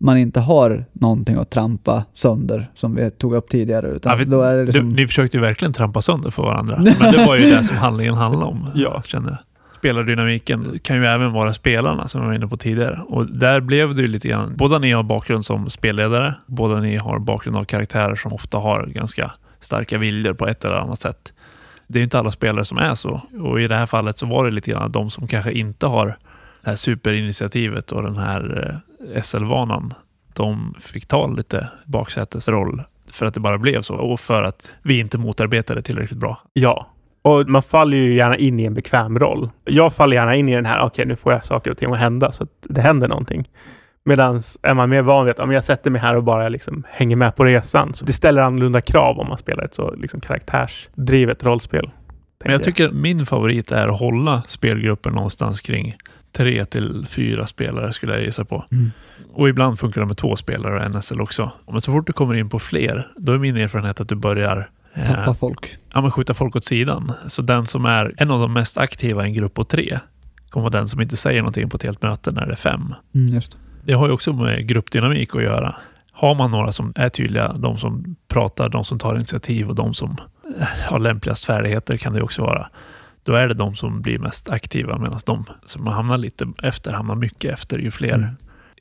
man 0.03 0.19
inte 0.19 0.41
har 0.41 0.85
någonting 0.93 1.37
att 1.37 1.51
trampa 1.51 2.05
sönder 2.15 2.71
som 2.75 2.95
vi 2.95 3.11
tog 3.11 3.35
upp 3.35 3.49
tidigare. 3.49 3.87
Utan 3.87 4.13
Ja, 4.13 4.17
vi- 4.19 4.25
då 4.25 4.43
är 4.43 4.55
det 4.57 4.65
liksom... 4.65 4.89
du, 4.91 4.97
ni 4.97 5.07
försökte 5.07 5.37
ju 5.37 5.41
verkligen 5.41 5.73
trampa 5.73 6.03
sönder 6.03 6.31
för 6.31 6.43
varandra. 6.43 6.77
Men 7.01 7.13
det 7.13 7.27
var 7.27 7.37
ju 7.37 7.43
det 7.51 7.65
som 7.65 7.77
handlingen 7.77 8.15
handlade 8.15 8.47
om, 8.47 8.71
Ja. 8.75 9.03
kände. 9.03 9.39
Spelardynamiken 9.79 10.79
kan 10.83 10.97
ju 10.97 11.07
även 11.07 11.33
vara 11.33 11.55
spelarna, 11.55 12.09
som 12.09 12.21
jag 12.21 12.29
var 12.29 12.35
inne 12.35 12.47
på 12.49 12.57
tidigare. 12.57 13.01
Och 13.07 13.27
där 13.27 13.61
blev 13.61 13.95
det 13.95 14.03
ju 14.03 14.09
lite 14.09 14.29
grann, 14.29 14.55
båda 14.57 14.79
ni 14.79 14.93
har 14.93 15.03
bakgrund 15.03 15.45
som 15.45 15.71
spelledare, 15.71 16.35
båda 16.47 16.81
ni 16.81 16.97
har 16.97 17.19
bakgrund 17.19 17.57
av 17.57 17.65
karaktärer 17.65 18.17
som 18.17 18.33
ofta 18.33 18.59
har 18.59 18.87
ganska 18.87 19.31
starka 19.61 19.99
viljor 19.99 20.33
på 20.35 20.47
ett 20.49 20.65
eller 20.65 20.75
annat 20.77 21.01
sätt. 21.01 21.33
Det 21.87 21.99
är 21.99 22.03
inte 22.03 22.19
alla 22.19 22.31
spelare 22.31 22.65
som 22.65 22.79
är 22.79 22.95
så. 22.95 23.21
Och 23.43 23.61
i 23.61 23.69
det 23.69 23.77
här 23.77 23.87
fallet 23.87 24.19
så 24.19 24.27
var 24.27 24.45
det 24.45 24.51
lite 24.51 24.71
grann 24.71 24.93
de 24.93 25.11
som 25.11 25.27
kanske 25.27 25.53
inte 25.53 25.87
har 25.87 26.07
det 26.65 26.71
här 26.71 26.77
superinitiativet 26.77 27.93
och 27.93 28.03
den 28.03 28.17
här 28.17 28.81
SL-vanan. 29.23 29.95
De 30.35 30.75
fick 30.81 31.07
ta 31.07 31.27
lite 31.27 31.69
baksätesroll 31.87 32.83
för 33.13 33.27
att 33.27 33.35
det 33.35 33.41
bara 33.41 33.59
blev 33.59 33.83
så 33.83 33.95
och 33.95 34.21
för 34.21 34.43
att 34.43 34.71
vi 34.83 35.01
inte 35.01 35.19
motarbetade 35.19 35.83
tillräckligt 35.83 36.19
bra. 36.19 36.41
Ja. 36.53 36.87
Och 37.23 37.49
man 37.49 37.63
faller 37.63 37.97
ju 37.97 38.15
gärna 38.15 38.37
in 38.37 38.61
i 38.61 38.65
en 38.65 38.75
bekväm 38.75 39.19
roll. 39.19 39.51
Jag 39.65 39.93
faller 39.93 40.17
gärna 40.17 40.37
in 40.37 40.49
i 40.49 40.55
den 40.55 40.67
här, 40.67 40.81
okej 40.81 41.07
nu 41.07 41.17
får 41.17 41.33
jag 41.33 41.45
saker 41.45 41.71
och 41.71 41.79
ting 41.79 41.93
att 41.93 41.99
hända 41.99 42.33
så 42.33 42.43
att 42.43 42.51
det 42.63 42.81
händer 42.81 43.09
någonting. 43.09 43.49
Medan 44.05 44.43
är 44.63 44.75
man 44.75 44.91
mer 44.91 45.03
van 45.03 45.25
vid 45.25 45.31
att 45.31 45.39
om 45.39 45.53
jag 45.53 45.65
sätter 45.65 45.91
mig 45.91 46.01
här 46.01 46.17
och 46.17 46.25
bara 46.25 46.49
liksom 46.49 46.85
hänger 46.91 47.17
med 47.17 47.37
på 47.37 47.45
resan. 47.45 47.95
Så 47.95 48.05
det 48.05 48.13
ställer 48.13 48.43
annorlunda 48.43 48.81
krav 48.81 49.19
om 49.19 49.29
man 49.29 49.39
spelar 49.39 49.65
ett 49.65 49.75
så 49.75 49.95
liksom 49.95 50.21
karaktärsdrivet 50.21 51.45
rollspel. 51.45 51.91
Men 52.45 52.53
jag 52.53 52.63
tycker 52.63 52.91
min 52.91 53.27
favorit 53.27 53.73
är 53.73 53.89
att 53.89 54.01
hålla 54.01 54.43
spelgrupper 54.47 55.11
någonstans 55.11 55.61
kring 55.61 55.97
tre 56.33 56.65
till 56.65 57.07
fyra 57.09 57.47
spelare 57.47 57.93
skulle 57.93 58.13
jag 58.13 58.23
gissa 58.23 58.45
på. 58.45 58.65
Mm. 58.73 58.91
Och 59.33 59.49
ibland 59.49 59.79
funkar 59.79 60.01
det 60.01 60.07
med 60.07 60.17
två 60.17 60.37
spelare 60.37 60.85
och 60.85 60.91
NSL 60.91 61.21
också. 61.21 61.53
Men 61.67 61.81
så 61.81 61.93
fort 61.93 62.07
du 62.07 62.13
kommer 62.13 62.35
in 62.35 62.49
på 62.49 62.59
fler, 62.59 63.09
då 63.17 63.33
är 63.33 63.39
min 63.39 63.57
erfarenhet 63.57 64.01
att 64.01 64.09
du 64.09 64.15
börjar 64.15 64.71
eh, 64.95 65.07
Tappa 65.07 65.35
folk. 65.35 65.77
ja, 65.93 66.01
men 66.01 66.11
skjuta 66.11 66.35
folk 66.35 66.57
åt 66.57 66.65
sidan. 66.65 67.13
Så 67.27 67.43
den 67.43 67.67
som 67.67 67.85
är 67.85 68.13
en 68.17 68.31
av 68.31 68.41
de 68.41 68.53
mest 68.53 68.79
aktiva 68.79 69.25
i 69.25 69.29
en 69.29 69.35
grupp 69.35 69.55
på 69.55 69.65
tre 69.65 69.99
kommer 70.51 70.65
vara 70.65 70.79
den 70.79 70.89
som 70.89 71.01
inte 71.01 71.17
säger 71.17 71.41
någonting 71.41 71.69
på 71.69 71.77
ett 71.77 71.83
helt 71.83 72.03
möte 72.03 72.31
när 72.31 72.47
det 72.47 72.53
är 72.53 72.57
fem. 72.57 72.95
Mm, 73.15 73.35
just. 73.35 73.59
Det 73.85 73.93
har 73.93 74.07
ju 74.07 74.13
också 74.13 74.33
med 74.33 74.69
gruppdynamik 74.69 75.35
att 75.35 75.43
göra. 75.43 75.75
Har 76.13 76.35
man 76.35 76.51
några 76.51 76.73
som 76.73 76.93
är 76.97 77.09
tydliga, 77.09 77.53
de 77.53 77.79
som 77.79 78.17
pratar, 78.29 78.69
de 78.69 78.85
som 78.85 78.99
tar 78.99 79.17
initiativ 79.17 79.69
och 79.69 79.75
de 79.75 79.95
som 79.95 80.17
eh, 80.59 80.67
har 80.91 80.99
lämpligast 80.99 81.45
färdigheter 81.45 81.97
kan 81.97 82.13
det 82.13 82.23
också 82.23 82.43
vara. 82.43 82.69
Då 83.31 83.37
är 83.37 83.49
det 83.49 83.55
de 83.55 83.75
som 83.77 84.01
blir 84.03 84.19
mest 84.19 84.51
aktiva 84.51 84.99
medan 84.99 85.21
de 85.27 85.45
som 85.65 85.87
hamnar 85.87 86.19
lite 86.19 86.47
efter 86.63 86.93
hamnar 86.93 87.15
mycket 87.15 87.53
efter 87.55 87.79
ju 87.79 87.91
fler 87.91 88.15
Mm. 88.15 88.29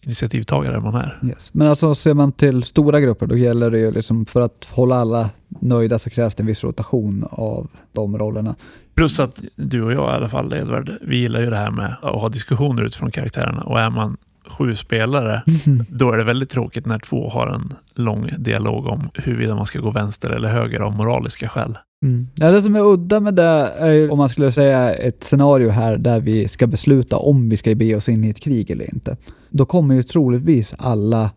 initiativtagare 0.01 0.79
man 0.79 0.95
är. 0.95 1.19
Yes. 1.23 1.53
Men 1.53 1.67
alltså 1.67 1.95
ser 1.95 2.13
man 2.13 2.31
till 2.31 2.63
stora 2.63 2.99
grupper, 2.99 3.27
då 3.27 3.37
gäller 3.37 3.71
det 3.71 3.79
ju 3.79 3.91
liksom 3.91 4.25
för 4.25 4.41
att 4.41 4.67
hålla 4.71 4.95
alla 4.95 5.29
nöjda 5.47 5.99
så 5.99 6.09
krävs 6.09 6.35
det 6.35 6.43
en 6.43 6.47
viss 6.47 6.63
rotation 6.63 7.25
av 7.31 7.67
de 7.91 8.17
rollerna. 8.17 8.55
Plus 8.95 9.19
att 9.19 9.43
du 9.55 9.83
och 9.83 9.93
jag 9.93 10.11
i 10.11 10.15
alla 10.15 10.29
fall, 10.29 10.53
Edvard, 10.53 10.91
vi 11.01 11.17
gillar 11.17 11.39
ju 11.39 11.49
det 11.49 11.57
här 11.57 11.71
med 11.71 11.95
att 12.01 12.21
ha 12.21 12.29
diskussioner 12.29 12.83
utifrån 12.83 13.11
karaktärerna 13.11 13.61
och 13.61 13.79
är 13.79 13.89
man 13.89 14.17
sju 14.47 14.75
spelare 14.75 15.43
då 15.89 16.11
är 16.11 16.17
det 16.17 16.23
väldigt 16.23 16.49
tråkigt 16.49 16.85
när 16.85 16.99
två 16.99 17.29
har 17.29 17.47
en 17.47 17.73
lång 17.95 18.29
dialog 18.37 18.87
om 18.87 19.09
huruvida 19.13 19.55
man 19.55 19.65
ska 19.65 19.79
gå 19.79 19.91
vänster 19.91 20.29
eller 20.29 20.49
höger 20.49 20.79
av 20.79 20.95
moraliska 20.95 21.49
skäl. 21.49 21.77
Mm. 22.03 22.27
Ja, 22.35 22.51
det 22.51 22.61
som 22.61 22.75
är 22.75 22.79
udda 22.93 23.19
med 23.19 23.33
det 23.33 23.43
är 23.77 23.89
ju 23.91 24.09
om 24.09 24.17
man 24.17 24.29
skulle 24.29 24.51
säga 24.51 24.93
ett 24.95 25.23
scenario 25.23 25.69
här 25.69 25.97
där 25.97 26.19
vi 26.19 26.47
ska 26.47 26.67
besluta 26.67 27.17
om 27.17 27.49
vi 27.49 27.57
ska 27.57 27.75
be 27.75 27.95
oss 27.95 28.09
in 28.09 28.23
i 28.23 28.29
ett 28.29 28.39
krig 28.39 28.71
eller 28.71 28.93
inte. 28.93 29.17
Då 29.49 29.65
kommer 29.65 29.95
ju 29.95 30.03
troligtvis 30.03 30.75
alla 30.77 31.31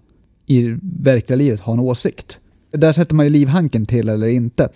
i 0.47 0.77
verkliga 1.03 1.37
livet 1.37 1.61
ha 1.61 1.73
en 1.73 1.81
åsikt. 1.81 2.39
Där 2.73 2.93
sätter 2.93 3.15
man 3.15 3.27
ju 3.27 3.31
livhanken 3.31 3.87
till 3.87 4.09
eller 4.09 4.27
inte. 4.27 4.69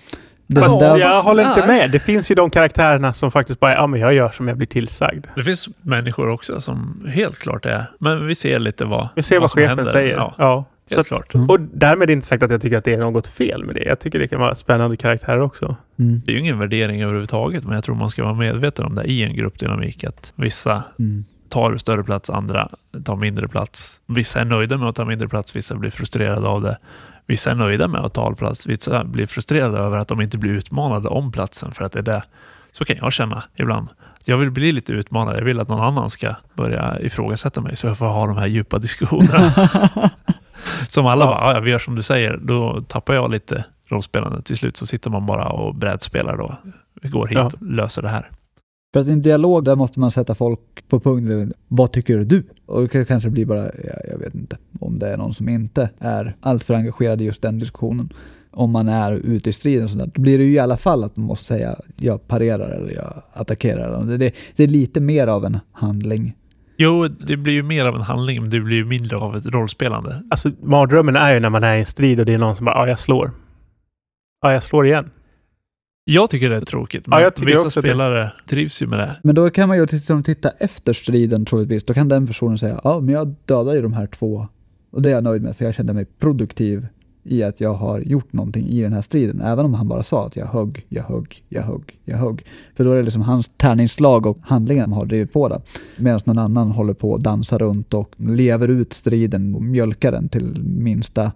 Det 0.46 0.60
Fast 0.60 0.80
där- 0.80 0.98
jag 0.98 1.22
håller 1.22 1.48
inte 1.48 1.66
med. 1.66 1.90
Det 1.90 1.98
finns 1.98 2.30
ju 2.30 2.34
de 2.34 2.50
karaktärerna 2.50 3.12
som 3.12 3.30
faktiskt 3.30 3.60
bara, 3.60 3.72
ja 3.72 3.86
men 3.86 4.00
jag 4.00 4.14
gör 4.14 4.28
som 4.30 4.48
jag 4.48 4.56
blir 4.56 4.66
tillsagd. 4.66 5.26
Det 5.36 5.42
finns 5.44 5.68
människor 5.82 6.28
också 6.30 6.60
som 6.60 7.06
helt 7.14 7.38
klart 7.38 7.66
är, 7.66 7.84
men 8.00 8.26
vi 8.26 8.34
ser 8.34 8.58
lite 8.58 8.84
vad, 8.84 9.08
Vi 9.16 9.22
ser 9.22 9.40
vad, 9.40 9.50
som 9.50 9.58
chefen 9.58 9.68
händer. 9.78 9.92
säger. 9.92 10.14
Ja, 10.16 10.34
Ja. 10.38 10.64
Så 10.90 11.00
att, 11.00 11.06
klart. 11.06 11.34
Mm. 11.34 11.50
och 11.50 11.60
därmed 11.60 12.10
inte 12.10 12.26
sagt 12.26 12.42
att 12.42 12.50
jag 12.50 12.60
tycker 12.60 12.78
att 12.78 12.84
det 12.84 12.92
är 12.92 12.98
något 12.98 13.26
fel 13.26 13.64
med 13.64 13.74
det. 13.74 13.84
Jag 13.84 13.98
tycker 14.00 14.18
det 14.18 14.28
kan 14.28 14.40
vara 14.40 14.54
spännande 14.54 14.96
karaktärer 14.96 15.40
också. 15.40 15.76
Mm. 15.98 16.22
Det 16.24 16.32
är 16.32 16.34
ju 16.34 16.40
ingen 16.40 16.58
värdering 16.58 17.02
överhuvudtaget, 17.02 17.64
men 17.64 17.74
jag 17.74 17.84
tror 17.84 17.94
man 17.94 18.10
ska 18.10 18.24
vara 18.24 18.34
medveten 18.34 18.84
om 18.84 18.94
det 18.94 19.04
i 19.04 19.22
en 19.22 19.36
gruppdynamik, 19.36 20.04
att 20.04 20.32
vissa 20.36 20.82
Mm. 20.98 21.24
tar 21.48 21.76
större 21.76 22.04
plats, 22.04 22.30
andra 22.30 22.68
tar 23.04 23.16
mindre 23.16 23.48
plats. 23.48 24.00
Vissa 24.06 24.40
är 24.40 24.44
nöjda 24.44 24.78
med 24.78 24.88
att 24.88 24.96
ta 24.96 25.04
mindre 25.04 25.28
plats, 25.28 25.56
vissa 25.56 25.74
blir 25.74 25.90
frustrerade 25.90 26.48
av 26.48 26.62
det. 26.62 26.78
Vissa 27.26 27.50
är 27.50 27.54
nöjda 27.54 27.88
med 27.88 28.00
att 28.00 28.14
ta 28.14 28.26
all 28.26 28.34
plats, 28.36 28.66
vissa 28.66 29.04
blir 29.04 29.26
frustrerade 29.26 29.78
över 29.78 29.98
att 29.98 30.08
de 30.08 30.20
inte 30.20 30.38
blir 30.38 30.52
utmanade 30.52 31.08
om 31.08 31.32
platsen, 31.32 31.72
för 31.72 31.84
att 31.84 31.92
det 31.92 31.98
är 31.98 32.02
det. 32.02 32.22
Så 32.72 32.84
kan 32.84 32.96
jag 32.96 33.12
känna 33.12 33.42
ibland. 33.56 33.88
Jag 34.24 34.36
vill 34.36 34.50
bli 34.50 34.72
lite 34.72 34.92
utmanad, 34.92 35.36
jag 35.36 35.44
vill 35.44 35.60
att 35.60 35.68
någon 35.68 35.80
annan 35.80 36.10
ska 36.10 36.34
börja 36.54 37.00
ifrågasätta 37.00 37.60
mig, 37.60 37.76
så 37.76 37.86
jag 37.86 37.98
får 37.98 38.06
ha 38.06 38.26
de 38.26 38.36
här 38.36 38.46
djupa 38.46 38.78
diskussionerna. 38.78 39.52
som 40.88 41.06
alla 41.06 41.24
Ja. 41.24 41.30
bara, 41.30 41.54
"Ja, 41.54 41.60
vi 41.60 41.70
gör 41.70 41.78
som 41.78 41.94
du 41.94 42.02
säger, 42.02 42.36
då 42.42 42.82
tappar 42.88 43.14
jag 43.14 43.30
lite 43.30 43.64
rollspelande. 43.88 44.42
Till 44.42 44.56
slut 44.56 44.76
så 44.76 44.86
sitter 44.86 45.10
man 45.10 45.26
bara 45.26 45.48
och 45.48 45.74
brädspelar 45.74 46.36
då. 46.36 46.56
Vi 47.02 47.08
går 47.08 47.26
hit 47.26 47.36
Ja. 47.38 47.44
och 47.46 47.52
löser 47.62 48.02
det 48.02 48.08
här. 48.08 48.30
För 48.94 49.00
att 49.00 49.06
i 49.06 49.12
en 49.12 49.22
dialog 49.22 49.64
där 49.64 49.74
måste 49.74 50.00
man 50.00 50.10
sätta 50.10 50.34
folk 50.34 50.60
på 50.88 51.00
punkten. 51.00 51.52
Vad 51.68 51.92
tycker 51.92 52.18
du? 52.18 52.42
Och 52.66 52.82
det 52.82 52.88
kan- 52.88 53.06
kanske 53.06 53.30
blir 53.30 53.46
bara, 53.46 53.62
jag, 53.62 54.00
jag 54.12 54.18
vet 54.18 54.34
inte, 54.34 54.56
om 54.80 54.98
det 54.98 55.08
är 55.12 55.16
någon 55.16 55.34
som 55.34 55.48
inte 55.48 55.90
är 55.98 56.36
alltför 56.40 56.74
engagerad 56.74 57.20
i 57.20 57.24
just 57.24 57.42
den 57.42 57.58
diskussionen. 57.58 58.12
Om 58.50 58.70
man 58.70 58.88
är 58.88 59.12
ute 59.12 59.50
i 59.50 59.52
striden 59.52 59.84
och 59.84 59.90
sådär, 59.90 60.10
då 60.14 60.20
blir 60.20 60.38
det 60.38 60.44
ju 60.44 60.52
i 60.54 60.58
alla 60.58 60.76
fall 60.76 61.04
att 61.04 61.16
man 61.16 61.26
måste 61.26 61.44
säga 61.44 61.76
jag 61.96 62.28
parerar 62.28 62.68
eller 62.70 62.94
jag 62.94 63.22
attackerar. 63.32 64.04
Det, 64.04 64.16
det, 64.16 64.34
det 64.56 64.64
är 64.64 64.68
lite 64.68 65.00
mer 65.00 65.26
av 65.26 65.44
en 65.44 65.58
handling. 65.72 66.34
Jo, 66.76 67.08
det 67.08 67.36
blir 67.36 67.52
ju 67.54 67.62
mer 67.62 67.84
av 67.84 67.94
en 67.94 68.00
handling, 68.02 68.40
men 68.40 68.50
det 68.50 68.60
blir 68.60 68.76
ju 68.76 68.84
mindre 68.84 69.16
av 69.16 69.36
ett 69.36 69.46
rollspelande. 69.46 70.22
Alltså 70.30 70.50
mardrömmen 70.62 71.16
är 71.16 71.34
ju 71.34 71.40
när 71.40 71.50
man 71.50 71.64
är 71.64 71.74
i 71.76 71.80
en 71.80 71.86
strid 71.86 72.20
och 72.20 72.26
det 72.26 72.34
är 72.34 72.38
någon 72.38 72.56
som 72.56 72.64
bara, 72.64 72.74
ja 72.76 72.88
jag 72.88 72.98
slår. 72.98 73.30
Ja, 74.42 74.52
jag 74.52 74.62
slår 74.62 74.86
igen. 74.86 75.10
Jag 76.04 76.30
tycker 76.30 76.50
det 76.50 76.56
är 76.56 76.60
tråkigt, 76.60 77.06
men 77.06 77.18
Ja, 77.18 77.22
jag 77.22 77.34
tycker 77.34 77.46
vissa 77.52 77.66
också 77.66 77.80
det. 77.80 77.88
spelare 77.88 78.32
trivs 78.48 78.82
ju 78.82 78.86
med 78.86 78.98
det. 78.98 79.16
Men 79.22 79.34
då 79.34 79.50
kan 79.50 79.68
man 79.68 79.76
ju 79.76 79.86
liksom 79.86 80.22
titta 80.22 80.50
efter 80.50 80.92
striden 80.92 81.44
troligtvis. 81.44 81.84
Då 81.84 81.94
kan 81.94 82.08
den 82.08 82.26
personen 82.26 82.58
säga, 82.58 82.80
ja 82.84 83.00
men 83.00 83.14
jag 83.14 83.34
dödade 83.44 83.76
ju 83.76 83.82
de 83.82 83.92
här 83.92 84.06
två. 84.06 84.48
Och 84.90 85.02
det 85.02 85.08
är 85.10 85.14
jag 85.14 85.24
nöjd 85.24 85.42
med 85.42 85.56
för 85.56 85.64
jag 85.64 85.74
kände 85.74 85.92
mig 85.92 86.04
produktiv 86.18 86.86
i 87.28 87.42
att 87.42 87.60
jag 87.60 87.74
har 87.74 88.00
gjort 88.00 88.32
någonting 88.32 88.66
i 88.66 88.82
den 88.82 88.92
här 88.92 89.00
striden. 89.00 89.40
Även 89.40 89.64
om 89.64 89.74
han 89.74 89.88
bara 89.88 90.02
sa 90.02 90.26
att 90.26 90.36
jag 90.36 90.46
högg, 90.46 90.86
jag 90.88 91.02
högg, 91.02 91.44
jag 91.48 91.62
högg, 91.62 91.98
jag 92.04 92.18
högg. 92.18 92.44
För 92.76 92.84
då 92.84 92.92
är 92.92 92.96
det 92.96 93.02
liksom 93.02 93.22
hans 93.22 93.50
tärningsslag 93.56 94.26
och 94.26 94.38
handlingen 94.42 94.84
som 94.84 94.92
har 94.92 95.04
drivit 95.04 95.32
på 95.32 95.48
det. 95.48 95.60
Medan 95.96 96.20
någon 96.24 96.38
annan 96.38 96.70
håller 96.70 96.94
på 96.94 97.14
att 97.14 97.20
dansa 97.20 97.58
runt 97.58 97.94
och 97.94 98.14
lever 98.16 98.68
ut 98.68 98.92
striden 98.92 99.54
och 99.54 99.62
mjölkar 99.62 100.12
den 100.12 100.28
till 100.28 100.62
minsta. 100.62 101.32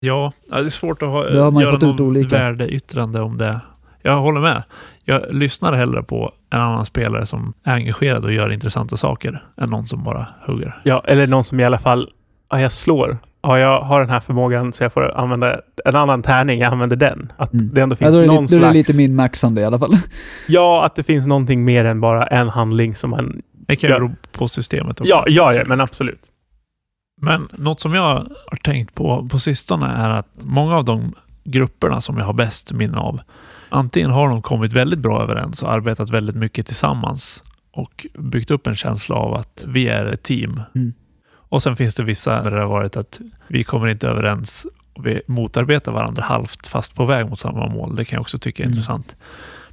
Ja, 0.00 0.32
det 0.48 0.54
är 0.56 0.68
svårt 0.68 1.02
att 1.02 1.08
ha, 1.08 1.30
göra 1.30 2.02
olika. 2.02 2.38
värdeyttrande 2.38 3.20
om 3.20 3.38
det. 3.38 3.60
Jag 4.02 4.20
håller 4.20 4.40
med. 4.40 4.62
Jag 5.04 5.34
lyssnar 5.34 5.72
hellre 5.72 6.02
på 6.02 6.32
en 6.50 6.60
annan 6.60 6.86
spelare 6.86 7.26
som 7.26 7.52
är 7.62 7.74
engagerad 7.74 8.24
och 8.24 8.32
gör 8.32 8.50
intressanta 8.50 8.96
saker 8.96 9.44
än 9.56 9.70
någon 9.70 9.86
som 9.86 10.04
bara 10.04 10.26
hugger. 10.46 10.80
Ja, 10.84 11.04
eller 11.06 11.26
någon 11.26 11.44
som 11.44 11.60
i 11.60 11.64
alla 11.64 11.78
fall, 11.78 12.10
ja 12.50 12.60
jag 12.60 12.72
slår. 12.72 13.18
Ja, 13.46 13.58
jag 13.58 13.80
har 13.80 14.00
den 14.00 14.10
här 14.10 14.20
förmågan 14.20 14.72
så 14.72 14.82
jag 14.84 14.92
får 14.92 15.18
använda 15.18 15.60
en 15.84 15.96
annan 15.96 16.22
tärning. 16.22 16.60
Jag 16.60 16.72
använder 16.72 16.96
den. 16.96 17.32
Att 17.36 17.52
Mm. 17.52 17.70
det 17.74 17.80
ändå 17.80 17.92
Ja, 17.94 17.96
finns 17.96 18.10
då 18.10 18.16
är 18.16 18.20
det, 18.20 18.26
någon 18.26 18.42
lite, 18.42 18.56
då 18.56 18.62
är 18.62 18.66
det 18.66 18.72
slags... 18.74 18.88
lite 18.88 19.02
min 19.02 19.14
maxande 19.16 19.60
i 19.60 19.64
alla 19.64 19.78
fall. 19.78 19.96
Ja, 20.48 20.84
att 20.84 20.94
det 20.94 21.02
finns 21.02 21.26
någonting 21.26 21.64
mer 21.64 21.84
än 21.84 22.00
bara 22.00 22.26
en 22.26 22.48
handling 22.48 22.94
som 22.94 23.10
man... 23.10 23.42
Det 23.66 23.76
kan 23.76 23.88
ju 23.90 23.94
Ja. 23.94 24.00
bero 24.00 24.10
på 24.32 24.48
systemet 24.48 25.00
också. 25.00 25.10
Ja, 25.10 25.24
ja, 25.28 25.54
ja 25.54 25.62
men 25.66 25.80
absolut. 25.80 26.20
Men 27.22 27.48
något 27.52 27.80
som 27.80 27.94
jag 27.94 28.02
har 28.02 28.56
tänkt 28.62 28.94
på 28.94 29.28
på 29.28 29.38
sistone 29.38 29.86
är 29.86 30.10
att 30.10 30.28
många 30.44 30.76
av 30.76 30.84
de 30.84 31.14
grupperna 31.44 32.00
som 32.00 32.18
jag 32.18 32.24
har 32.24 32.32
bäst 32.32 32.72
minne 32.72 32.98
av, 32.98 33.20
antingen 33.68 34.10
har 34.10 34.28
de 34.28 34.42
kommit 34.42 34.72
väldigt 34.72 34.98
bra 34.98 35.22
överens 35.22 35.62
och 35.62 35.72
arbetat 35.72 36.10
väldigt 36.10 36.36
mycket 36.36 36.66
tillsammans 36.66 37.42
och 37.72 38.06
byggt 38.18 38.50
upp 38.50 38.66
en 38.66 38.76
känsla 38.76 39.14
av 39.16 39.34
att 39.34 39.64
vi 39.66 39.88
är 39.88 40.04
ett 40.06 40.22
team. 40.22 40.60
Mm. 40.74 40.92
Och 41.54 41.62
sen 41.62 41.76
finns 41.76 41.94
det 41.94 42.02
vissa 42.02 42.42
där 42.42 42.50
det 42.50 42.60
har 42.60 42.68
varit 42.68 42.96
att 42.96 43.20
vi 43.48 43.64
kommer 43.64 43.88
inte 43.88 44.08
överens 44.08 44.66
och 44.94 45.06
vi 45.06 45.22
motarbetar 45.26 45.92
varandra 45.92 46.22
halvt 46.22 46.66
fast 46.66 46.94
på 46.94 47.04
väg 47.04 47.28
mot 47.28 47.38
samma 47.38 47.68
mål. 47.68 47.96
Det 47.96 48.04
kan 48.04 48.16
jag 48.16 48.20
också 48.20 48.38
tycka 48.38 48.62
är 48.62 48.66
Mm. 48.66 48.72
intressant. 48.76 49.16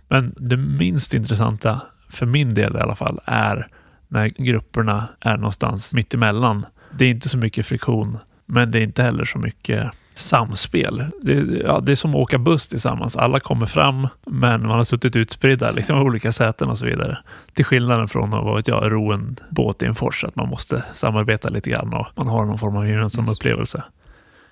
Men 0.07 0.35
det 0.37 0.57
minst 0.57 1.13
intressanta, 1.13 1.81
för 2.09 2.25
min 2.25 2.53
del 2.53 2.75
i 2.75 2.79
alla 2.79 2.95
fall, 2.95 3.19
är 3.25 3.67
när 4.07 4.27
grupperna 4.27 5.07
är 5.19 5.37
någonstans 5.37 5.93
mitt 5.93 6.13
emellan. 6.13 6.65
Det 6.97 7.05
är 7.05 7.09
inte 7.09 7.29
så 7.29 7.37
mycket 7.37 7.65
friktion, 7.65 8.17
men 8.45 8.71
det 8.71 8.79
är 8.79 8.83
inte 8.83 9.03
heller 9.03 9.25
så 9.25 9.37
mycket 9.37 9.91
samspel. 10.15 11.05
Det, 11.21 11.33
ja, 11.65 11.79
det 11.79 11.91
är 11.91 11.95
som 11.95 12.11
att 12.11 12.15
åka 12.15 12.37
buss 12.37 12.67
tillsammans. 12.67 13.15
Alla 13.15 13.39
kommer 13.39 13.65
fram, 13.65 14.07
men 14.25 14.67
man 14.67 14.77
har 14.77 14.83
suttit 14.83 15.15
utspridda 15.15 15.71
liksom, 15.71 15.97
i 15.97 16.01
olika 16.01 16.31
säten 16.31 16.69
och 16.69 16.77
så 16.77 16.85
vidare. 16.85 17.17
Till 17.53 17.65
skillnaden 17.65 18.07
från 18.07 18.33
att 18.33 18.43
vad 18.43 18.55
vet 18.55 18.67
jag, 18.67 18.91
ro 18.91 19.11
en 19.11 19.35
båt 19.49 19.83
i 19.83 19.85
en 19.85 19.95
fors, 19.95 20.23
att 20.23 20.35
man 20.35 20.49
måste 20.49 20.83
samarbeta 20.93 21.49
lite 21.49 21.69
grann 21.69 21.93
och 21.93 22.07
man 22.15 22.27
har 22.27 22.45
någon 22.45 22.59
form 22.59 22.77
av 22.77 22.87
gemensam 22.87 23.25
Yes. 23.25 23.37
upplevelse. 23.37 23.83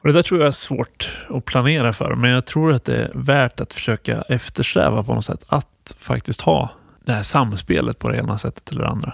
Och 0.01 0.07
det 0.07 0.13
där 0.13 0.21
tror 0.21 0.39
jag 0.39 0.47
är 0.47 0.51
svårt 0.51 1.09
att 1.29 1.45
planera 1.45 1.93
för, 1.93 2.15
men 2.15 2.31
jag 2.31 2.45
tror 2.45 2.73
att 2.73 2.85
det 2.85 2.97
är 2.97 3.11
värt 3.13 3.59
att 3.59 3.73
försöka 3.73 4.21
eftersträva 4.21 5.03
på 5.03 5.13
något 5.13 5.25
sätt 5.25 5.43
att 5.47 5.95
faktiskt 5.99 6.41
ha 6.41 6.69
det 7.05 7.11
här 7.11 7.23
samspelet 7.23 7.99
på 7.99 8.09
det 8.09 8.17
ena 8.17 8.37
sättet 8.37 8.71
eller 8.71 8.81
det 8.81 8.89
andra. 8.89 9.13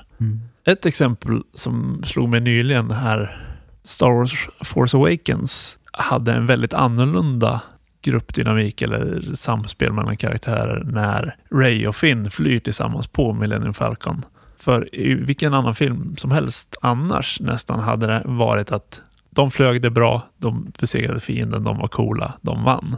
Ett 0.64 0.86
exempel 0.86 1.42
som 1.54 2.04
slog 2.06 2.30
mig 2.30 2.40
nyligen 2.40 2.92
här, 2.92 3.48
Star 3.84 4.10
Wars 4.10 4.48
Force 4.62 4.98
Awakens 4.98 5.78
hade 5.98 6.34
en 6.34 6.46
väldigt 6.46 6.74
annorlunda 6.74 7.62
gruppdynamik 8.02 8.82
eller 8.82 9.36
samspel 9.36 9.94
mellan 9.94 10.18
karaktärer 10.18 10.84
när 10.84 11.36
Ray 11.52 11.88
och 11.88 11.96
Finn 11.96 12.32
flyr 12.32 12.60
tillsammans 12.60 13.08
på 13.08 13.34
Millennium 13.34 13.74
Falcon. 13.74 14.26
För 14.60 14.96
i 14.96 15.14
vilken 15.14 15.54
annan 15.54 15.76
film 15.76 16.16
som 16.18 16.32
helst 16.32 16.78
annars 16.82 17.40
nästan 17.40 17.80
hade 17.80 18.08
det 18.08 18.22
varit 18.26 18.72
att 18.72 19.02
de 19.30 19.52
flög 19.52 19.82
det 19.82 19.90
bra, 19.90 20.22
de 20.38 20.72
besegrade 20.80 21.20
fienden, 21.20 21.64
de 21.64 21.78
var 21.78 21.88
coola, 21.88 22.34
de 22.42 22.64
vann. 22.64 22.96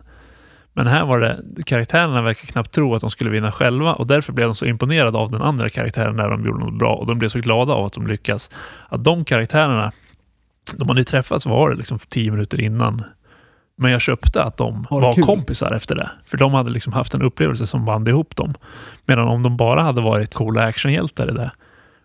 Men 0.73 0.87
här 0.87 1.05
var 1.05 1.19
det, 1.19 1.63
karaktärerna 1.65 2.21
verkar 2.21 2.47
knappt 2.47 2.71
tro 2.71 2.95
att 2.95 3.01
de 3.01 3.09
skulle 3.09 3.29
vinna 3.29 3.51
själva 3.51 3.93
och 3.93 4.07
därför 4.07 4.33
blev 4.33 4.47
de 4.47 4.55
så 4.55 4.65
imponerade 4.65 5.17
av 5.17 5.31
den 5.31 5.41
andra 5.41 5.69
karaktären 5.69 6.15
när 6.15 6.29
de 6.29 6.45
gjorde 6.45 6.65
något 6.65 6.79
bra 6.79 6.93
och 6.93 7.05
de 7.05 7.19
blev 7.19 7.29
så 7.29 7.39
glada 7.39 7.73
av 7.73 7.85
att 7.85 7.93
de 7.93 8.07
lyckas. 8.07 8.49
Att 8.89 9.03
de 9.03 9.25
karaktärerna, 9.25 9.91
de 10.77 10.87
hade 10.87 11.01
ju 11.01 11.05
träffats 11.05 11.45
var 11.45 11.75
liksom 11.75 11.99
tio 11.99 12.31
minuter 12.31 12.61
innan. 12.61 13.03
Men 13.77 13.91
jag 13.91 14.01
köpte 14.01 14.43
att 14.43 14.57
de 14.57 14.87
var 14.89 15.13
kul. 15.13 15.23
kompisar 15.23 15.71
efter 15.71 15.95
det. 15.95 16.09
För 16.25 16.37
de 16.37 16.53
hade 16.53 16.69
liksom 16.69 16.93
haft 16.93 17.13
en 17.13 17.21
upplevelse 17.21 17.67
som 17.67 17.85
band 17.85 18.07
ihop 18.07 18.35
dem. 18.35 18.53
Medan 19.05 19.27
om 19.27 19.43
de 19.43 19.57
bara 19.57 19.81
hade 19.83 20.01
varit 20.01 20.33
coola 20.33 20.63
actionhjältar 20.63 21.29
i 21.29 21.33
det 21.33 21.51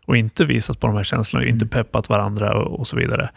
och 0.06 0.16
inte 0.16 0.44
visat 0.44 0.80
på 0.80 0.86
de 0.86 0.96
här 0.96 1.04
känslorna 1.04 1.42
och 1.44 1.48
inte 1.48 1.64
Mm. 1.64 1.68
peppat 1.68 2.08
varandra 2.08 2.54
och, 2.58 2.80
och 2.80 2.86
så 2.86 2.96
vidare. 2.96 3.30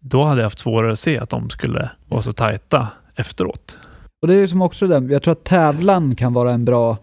Då 0.00 0.24
hade 0.24 0.40
jag 0.40 0.46
haft 0.46 0.58
svårare 0.58 0.92
att 0.92 0.98
se 0.98 1.18
att 1.18 1.30
de 1.30 1.50
skulle 1.50 1.90
vara 2.08 2.22
så 2.22 2.32
tajta 2.32 2.88
efteråt. 3.14 3.76
Och 4.22 4.28
det 4.28 4.34
är 4.34 4.38
ju 4.38 4.48
som 4.48 4.62
också 4.62 4.86
det, 4.86 5.12
jag 5.12 5.22
tror 5.22 5.32
att 5.32 5.44
tävlan 5.44 6.16
kan 6.16 6.32
vara 6.32 6.52
en 6.52 6.64
bra 6.64 6.96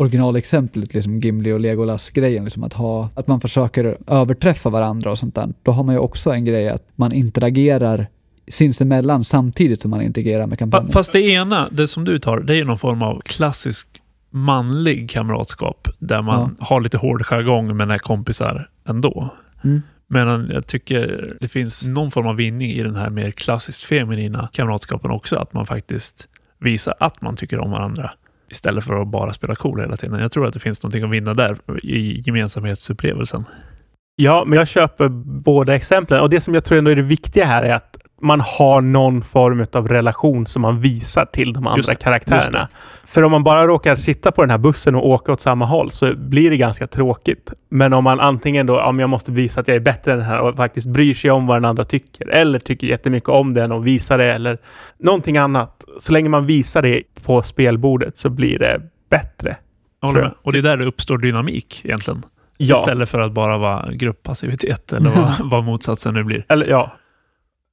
originalexemplet, 0.00 0.94
liksom 0.94 1.20
Gimli 1.20 1.52
och 1.52 1.60
Legolas-grejen, 1.60 2.44
liksom 2.44 2.64
att, 2.64 2.72
ha, 2.72 3.08
att 3.14 3.26
man 3.26 3.40
försöker 3.40 3.98
överträffa 4.06 4.70
varandra 4.70 5.10
och 5.10 5.18
sånt 5.18 5.34
där. 5.34 5.48
Då 5.62 5.72
har 5.72 5.84
man 5.84 5.94
ju 5.94 5.98
också 5.98 6.30
en 6.30 6.44
grej 6.44 6.68
att 6.68 6.88
man 6.96 7.12
interagerar 7.12 8.06
sinsemellan 8.48 9.24
samtidigt 9.24 9.80
som 9.80 9.90
man 9.90 10.02
interagerar 10.02 10.46
med 10.46 10.58
kampanjen. 10.58 10.92
Fast 10.92 11.12
det 11.12 11.20
ena, 11.20 11.68
det 11.70 11.88
som 11.88 12.04
du 12.04 12.18
tar, 12.18 12.40
det 12.40 12.52
är 12.52 12.56
ju 12.56 12.64
någon 12.64 12.78
form 12.78 13.02
av 13.02 13.20
klassisk 13.24 13.88
manlig 14.30 15.10
kamratskap 15.10 15.88
där 15.98 16.22
man 16.22 16.56
har 16.60 16.80
lite 16.80 16.98
hård 16.98 17.22
jargong 17.26 17.76
men 17.76 17.90
är 17.90 17.98
kompisar 17.98 18.68
ändå. 18.88 19.28
Mm. 19.64 19.82
Men 20.06 20.50
jag 20.50 20.66
tycker 20.66 21.36
det 21.40 21.48
finns 21.48 21.88
någon 21.88 22.10
form 22.10 22.26
av 22.26 22.36
vinning 22.36 22.70
i 22.70 22.82
den 22.82 22.96
här 22.96 23.10
mer 23.10 23.30
klassiskt 23.30 23.84
feminina 23.84 24.48
kamratskapen 24.52 25.10
också, 25.10 25.36
att 25.36 25.52
man 25.52 25.66
faktiskt 25.66 26.28
visar 26.58 26.94
att 27.00 27.20
man 27.20 27.36
tycker 27.36 27.58
om 27.58 27.70
varandra 27.70 28.10
istället 28.50 28.84
för 28.84 29.02
att 29.02 29.08
bara 29.08 29.32
spela 29.32 29.54
cool 29.54 29.80
hela 29.80 29.96
tiden. 29.96 30.20
Jag 30.20 30.32
tror 30.32 30.46
att 30.46 30.54
det 30.54 30.60
finns 30.60 30.82
någonting 30.82 31.04
att 31.04 31.10
vinna 31.10 31.34
där 31.34 31.56
i 31.82 32.22
gemensamhetsupplevelsen. 32.26 33.44
Ja, 34.16 34.44
men 34.46 34.58
jag 34.58 34.68
köper 34.68 35.08
båda 35.08 35.74
exemplen. 35.74 36.20
Och 36.20 36.30
det 36.30 36.40
som 36.40 36.54
jag 36.54 36.64
tror 36.64 36.78
ändå 36.78 36.90
är 36.90 36.96
det 36.96 37.02
viktiga 37.02 37.44
här 37.44 37.62
är 37.62 37.74
att 37.74 37.96
man 38.20 38.40
har 38.40 38.80
någon 38.80 39.22
form 39.22 39.66
av 39.72 39.88
relation 39.88 40.46
som 40.46 40.62
man 40.62 40.80
visar 40.80 41.24
till 41.24 41.52
de 41.52 41.66
andra 41.66 41.94
karaktärerna. 41.94 42.68
För 43.04 43.22
om 43.22 43.30
man 43.30 43.42
bara 43.42 43.66
råkar 43.66 43.96
sitta 43.96 44.32
på 44.32 44.42
den 44.42 44.50
här 44.50 44.58
bussen 44.58 44.94
och 44.94 45.08
åka 45.08 45.32
åt 45.32 45.40
samma 45.40 45.64
håll 45.64 45.90
så 45.90 46.14
blir 46.16 46.50
det 46.50 46.56
ganska 46.56 46.86
tråkigt. 46.86 47.52
Men 47.68 47.92
om 47.92 48.04
man 48.04 48.20
antingen 48.20 48.66
då, 48.66 48.80
om 48.80 48.98
jag 49.00 49.10
måste 49.10 49.32
visa 49.32 49.60
att 49.60 49.68
jag 49.68 49.74
är 49.74 49.80
bättre 49.80 50.12
än 50.12 50.18
den 50.18 50.26
här 50.26 50.40
och 50.40 50.56
faktiskt 50.56 50.86
bryr 50.86 51.14
sig 51.14 51.30
om 51.30 51.46
vad 51.46 51.56
den 51.56 51.64
andra 51.64 51.84
tycker, 51.84 52.28
eller 52.28 52.58
tycker 52.58 52.86
jättemycket 52.86 53.28
om 53.28 53.54
den 53.54 53.72
och 53.72 53.86
visar 53.86 54.18
det, 54.18 54.32
eller 54.32 54.58
någonting 54.98 55.36
annat. 55.36 55.84
Så 56.00 56.12
länge 56.12 56.28
man 56.28 56.46
visar 56.46 56.82
det 56.82 57.02
på 57.24 57.42
spelbordet 57.42 58.18
så 58.18 58.30
blir 58.30 58.58
det 58.58 58.80
bättre. 59.10 59.56
Jag. 60.02 60.32
Och 60.42 60.52
det 60.52 60.58
är 60.58 60.62
där 60.62 60.76
det 60.76 60.86
uppstår 60.86 61.18
dynamik 61.18 61.80
egentligen. 61.84 62.22
Ja, 62.56 62.76
Istället 62.76 63.08
för 63.08 63.20
att 63.20 63.32
bara 63.32 63.58
vara 63.58 63.92
grupppassivitet 63.92 64.92
eller 64.96 65.10
vad, 65.10 65.50
vad 65.50 65.64
motsatsen 65.64 66.14
nu 66.14 66.24
blir. 66.24 66.44
eller 66.48 66.66
ja. 66.66 66.92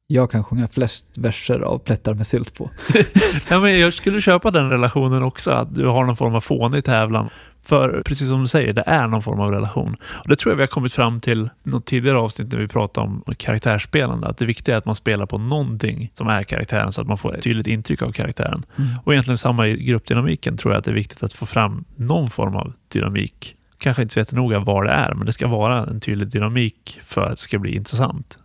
Jag 0.09 0.31
kan 0.31 0.43
sjunga 0.43 0.67
flest 0.67 1.17
verser 1.17 1.59
av 1.59 1.79
Plättar 1.79 2.13
med 2.13 2.27
sylt 2.27 2.53
på. 2.53 2.69
Ja, 3.49 3.59
men 3.59 3.79
jag 3.79 3.93
skulle 3.93 4.21
köpa 4.21 4.51
den 4.51 4.69
relationen 4.69 5.23
också, 5.23 5.51
att 5.51 5.75
du 5.75 5.85
har 5.85 6.05
någon 6.05 6.15
form 6.15 6.35
av 6.35 6.41
fånig 6.41 6.85
tävlan. 6.85 7.29
För 7.65 8.01
precis 8.05 8.29
som 8.29 8.41
du 8.41 8.47
säger, 8.47 8.73
det 8.73 8.83
är 8.85 9.07
någon 9.07 9.23
form 9.23 9.39
av 9.39 9.51
relation. 9.51 9.95
Och 10.03 10.27
det 10.27 10.35
tror 10.35 10.51
jag 10.51 10.57
vi 10.57 10.61
har 10.61 10.67
kommit 10.67 10.93
fram 10.93 11.21
till 11.21 11.49
något 11.63 11.85
tidigare 11.85 12.17
avsnitt 12.17 12.51
när 12.51 12.59
vi 12.59 12.67
pratade 12.67 13.07
om 13.07 13.23
karaktärsspelande. 13.37 14.27
Att 14.27 14.37
det 14.37 14.45
viktiga 14.45 14.75
är 14.75 14.77
att 14.77 14.85
man 14.85 14.95
spelar 14.95 15.25
på 15.25 15.37
någonting 15.37 16.11
som 16.13 16.27
är 16.27 16.43
karaktären 16.43 16.91
så 16.91 17.01
att 17.01 17.07
man 17.07 17.17
får 17.17 17.35
ett 17.35 17.43
tydligt 17.43 17.67
intryck 17.67 18.01
av 18.01 18.11
karaktären. 18.11 18.63
Och 19.03 19.13
egentligen 19.13 19.37
samma 19.37 19.67
i 19.67 19.83
gruppdynamiken 19.83 20.57
tror 20.57 20.73
jag 20.73 20.79
att 20.79 20.85
det 20.85 20.91
är 20.91 20.95
viktigt 20.95 21.23
att 21.23 21.33
få 21.33 21.45
fram 21.45 21.85
någon 21.95 22.29
form 22.29 22.55
av 22.55 22.73
dynamik. 22.87 23.55
Kanske 23.77 24.01
inte 24.01 24.13
så 24.13 24.19
jättenoga 24.19 24.59
vad 24.59 24.85
det 24.85 24.91
är, 24.91 25.13
men 25.13 25.25
det 25.25 25.33
ska 25.33 25.47
vara 25.47 25.85
en 25.85 25.99
tydlig 25.99 26.27
dynamik 26.27 26.99
för 27.03 27.21
att 27.21 27.31
det 27.31 27.37
ska 27.37 27.59
bli 27.59 27.75
intressant. 27.75 28.39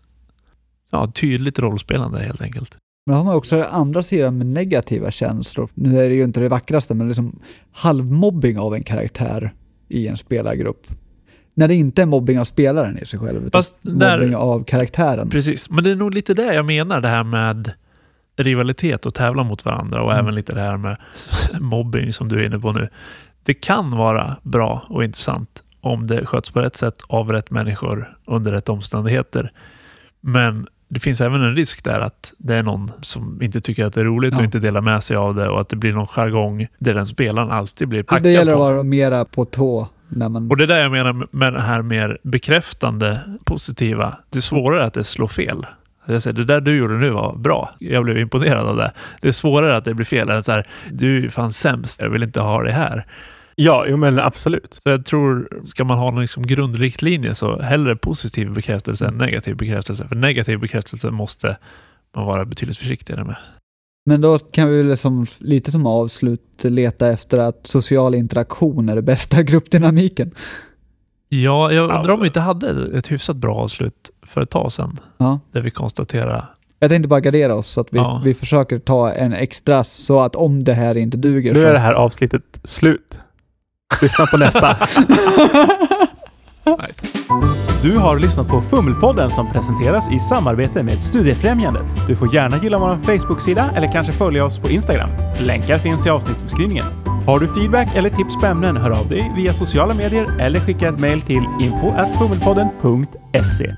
Ja, 0.93 1.13
tydligt 1.15 1.59
rollspelande 1.59 2.19
helt 2.19 2.43
enkelt. 2.43 2.77
Men 3.07 3.17
har 3.17 3.25
man 3.25 3.35
också 3.35 3.57
den 3.57 3.67
andra 3.67 4.03
sidan 4.03 4.39
med 4.39 4.47
negativa 4.47 5.11
känslor. 5.11 5.69
Nu 5.75 5.99
är 6.01 6.09
det 6.09 6.15
ju 6.15 6.25
inte 6.25 6.41
det 6.41 6.49
vackraste, 6.49 6.95
men 6.95 7.09
liksom 7.09 7.39
halvmobbing 7.73 8.59
av 8.59 8.75
en 8.75 8.83
karaktär 8.83 9.53
i 9.89 10.09
en 10.09 10.17
spelargrupp. 10.17 10.87
När 11.55 11.69
det 11.69 11.75
inte 11.75 12.03
är 12.03 12.07
mobbing 12.07 12.41
av 12.41 12.45
spelaren 12.45 12.99
i 12.99 13.07
sig 13.07 13.19
själv, 13.19 13.37
utan 13.47 13.51
Fast 13.63 13.75
där- 13.83 14.19
mobbing 14.19 14.37
av 14.37 14.65
karaktären. 14.65 15.31
Precis, 15.31 15.71
men 15.71 15.85
det 15.85 15.91
är 15.91 15.97
nog 15.97 16.15
lite 16.15 16.35
det 16.35 16.55
jag 16.55 16.67
menar, 16.67 17.01
det 17.01 17.09
här 17.09 17.25
med 17.25 17.73
rivalitet 18.37 19.07
och 19.07 19.15
tävla 19.15 19.43
mot 19.45 19.65
varandra 19.65 20.03
och 20.03 20.13
Mm. 20.13 20.25
även 20.25 20.35
lite 20.35 20.55
det 20.55 20.61
här 20.61 20.77
med 20.77 20.97
mobbing 21.61 22.13
som 22.13 22.29
du 22.29 22.41
är 22.43 22.47
inne 22.47 22.59
på 22.59 22.73
nu. 22.73 22.89
Det 23.43 23.55
kan 23.55 23.91
vara 23.91 24.37
bra 24.43 24.87
och 24.89 25.05
intressant 25.05 25.63
om 25.81 26.07
det 26.07 26.27
sköts 26.27 26.51
på 26.51 26.61
rätt 26.61 26.77
sätt 26.77 27.03
av 27.07 27.33
rätt 27.33 27.51
människor 27.51 28.17
under 28.27 28.53
rätt 28.53 28.69
omständigheter. 28.69 29.53
Men 30.21 30.67
det 30.95 31.01
finns 31.01 31.21
även 31.21 31.43
en 31.43 31.57
risk 31.57 31.85
där 31.85 32.01
att 32.01 32.33
det 32.39 32.55
är 32.55 32.63
någon 32.63 32.91
som 33.03 33.43
inte 33.43 33.61
tycker 33.61 33.85
att 33.87 33.95
det 33.95 34.01
är 34.01 34.05
roligt 34.05 34.35
och 34.35 34.41
Ja. 34.41 34.45
inte 34.45 34.59
delar 34.59 34.81
med 34.81 35.03
sig 35.03 35.17
av 35.17 35.35
det 35.35 35.49
och 35.49 35.61
att 35.61 35.69
det 35.69 35.77
blir 35.77 35.93
någon 35.93 36.07
jargong 36.07 36.67
där 36.79 36.95
den 36.95 37.07
spelaren 37.07 37.51
alltid 37.51 37.89
blir 37.89 38.03
Det 38.03 38.11
hackad 38.11 38.33
gäller 38.33 38.53
att 38.53 38.59
på. 38.59 38.63
vara 38.65 38.83
mera 38.83 39.25
på 39.25 39.45
tå 39.45 39.89
när 40.09 40.29
man... 40.29 40.51
Och 40.51 40.57
det 40.57 40.65
är 40.65 40.69
det 40.69 40.81
jag 40.81 40.93
menar 40.93 41.27
med 41.31 41.53
det 41.53 41.61
här 41.61 41.83
mer 41.83 42.19
bekräftande 42.23 43.21
positiva. 43.45 44.17
Det 44.31 44.39
är 44.39 44.43
svårare 44.43 44.85
att 44.85 44.95
det 44.95 45.05
slår 45.05 45.27
fel. 45.27 45.67
Jag 46.07 46.23
säger, 46.23 46.37
det 46.37 46.45
där 46.45 46.61
du 46.61 46.77
gjorde 46.77 46.95
nu 46.95 47.11
var 47.11 47.37
bra. 47.37 47.71
Jag 47.79 48.05
blev 48.05 48.19
imponerad 48.19 48.67
av 48.67 48.77
det. 48.77 48.93
Det 49.21 49.29
är 49.29 49.33
svårare 49.33 49.77
att 49.77 49.85
det 49.85 49.95
blir 49.95 50.07
fel. 50.07 50.31
Att 50.31 50.47
så 50.47 50.53
här, 50.53 50.67
du 50.91 51.25
är 51.27 51.29
fan 51.31 51.53
sämst. 51.53 52.01
Jag 52.03 52.11
vill 52.11 52.23
inte 52.23 52.41
ha 52.41 52.63
det 52.63 52.73
här. 52.73 53.07
Ja, 53.63 53.85
jo, 53.89 53.97
men 53.97 54.19
absolut. 54.19 54.75
Så 54.83 54.91
jag 54.91 55.05
tror, 55.05 55.61
ska 55.65 55.85
man 55.85 55.99
ha 55.99 56.11
någon 56.11 56.21
liksom 56.21 56.47
grundriktlinje 56.47 57.35
så 57.35 57.61
hellre 57.61 57.97
positiv 57.97 58.53
bekräftelse 58.53 59.07
än 59.07 59.19
negativ 59.19 59.57
bekräftelse. 59.57 60.09
För 60.09 60.17
negativ 60.17 60.59
bekräftelse 60.61 61.11
måste 61.11 61.57
man 62.17 62.27
vara 62.27 62.45
betydligt 62.45 62.79
försiktigare 62.79 63.25
med. 63.25 63.37
Men 64.07 64.21
då 64.21 64.39
kan 64.39 64.69
vi 64.69 64.83
väl 64.83 64.97
som, 64.99 65.27
lite 65.39 65.71
som 65.71 65.87
avslut 65.87 66.43
leta 66.63 67.09
efter 67.09 67.39
att 67.39 67.67
social 67.67 68.15
interaktion 68.15 68.89
är 68.89 68.97
det 68.97 69.03
bästa 69.03 69.43
gruppdynamiken. 69.53 70.31
Ja, 71.29 71.73
jag 71.73 71.91
Ja. 71.91 71.97
undrar 71.99 72.15
om 72.15 72.21
vi 72.21 72.27
inte 72.27 72.41
hade 72.41 72.99
ett 72.99 73.13
hyfsat 73.13 73.37
bra 73.37 73.55
avslut 73.55 74.11
för 74.27 74.41
ett 74.41 74.51
tag 74.51 74.73
sedan. 74.73 75.01
Ja. 75.19 75.41
Där 75.53 75.61
vi 75.61 75.71
konstaterade 75.71 76.45
Jag 76.79 76.91
tänkte 76.91 77.09
bara 77.09 77.21
gardera 77.21 77.55
oss 77.55 77.67
så 77.69 77.81
att 77.81 77.89
vi, 77.91 77.97
Ja. 77.99 78.23
vi 78.25 78.35
försöker 78.35 78.79
ta 78.79 79.13
en 79.13 79.33
extra 79.33 79.85
så 79.85 80.21
att 80.21 80.37
om 80.37 80.65
det 80.65 80.75
här 80.75 80.95
inte 80.97 81.17
duger 81.17 81.53
Nu 81.55 81.61
så... 81.61 81.67
är 81.67 81.73
det 81.73 81.79
här 81.79 81.95
avsnittet 81.95 82.61
slut. 82.65 83.19
Lyssna 84.01 84.27
på 84.27 84.37
nästa. 84.37 84.69
nice. 86.67 87.01
Du 87.83 87.97
har 87.97 88.19
lyssnat 88.19 88.49
på 88.49 88.61
Fummelpodden 88.61 89.31
som 89.31 89.53
presenteras 89.53 90.13
i 90.13 90.19
samarbete 90.19 90.83
med 90.83 91.03
Studiefrämjandet. 91.03 91.83
Du 92.07 92.17
får 92.17 92.35
gärna 92.35 92.57
gilla 92.57 92.79
vår 92.79 92.99
Facebook-sida 93.05 93.71
eller 93.77 93.93
kanske 93.93 94.13
följa 94.13 94.45
oss 94.45 94.59
på 94.59 94.69
Instagram. 94.69 95.11
Länkar 95.41 95.79
finns 95.79 96.07
i 96.07 96.11
avsnittsbeskrivningen. 96.11 96.85
Har 97.27 97.41
du 97.41 97.55
feedback 97.55 97.97
eller 97.97 98.11
tips 98.11 98.37
på 98.41 98.47
ämnen, 98.47 98.77
hör 98.77 98.91
av 98.91 99.09
dig 99.09 99.33
via 99.37 99.55
sociala 99.55 99.95
medier 99.95 100.41
eller 100.41 100.61
skicka 100.61 100.89
ett 100.89 101.01
mejl 101.01 101.23
till 101.23 101.45
info@fummelpodden.se. 101.61 103.77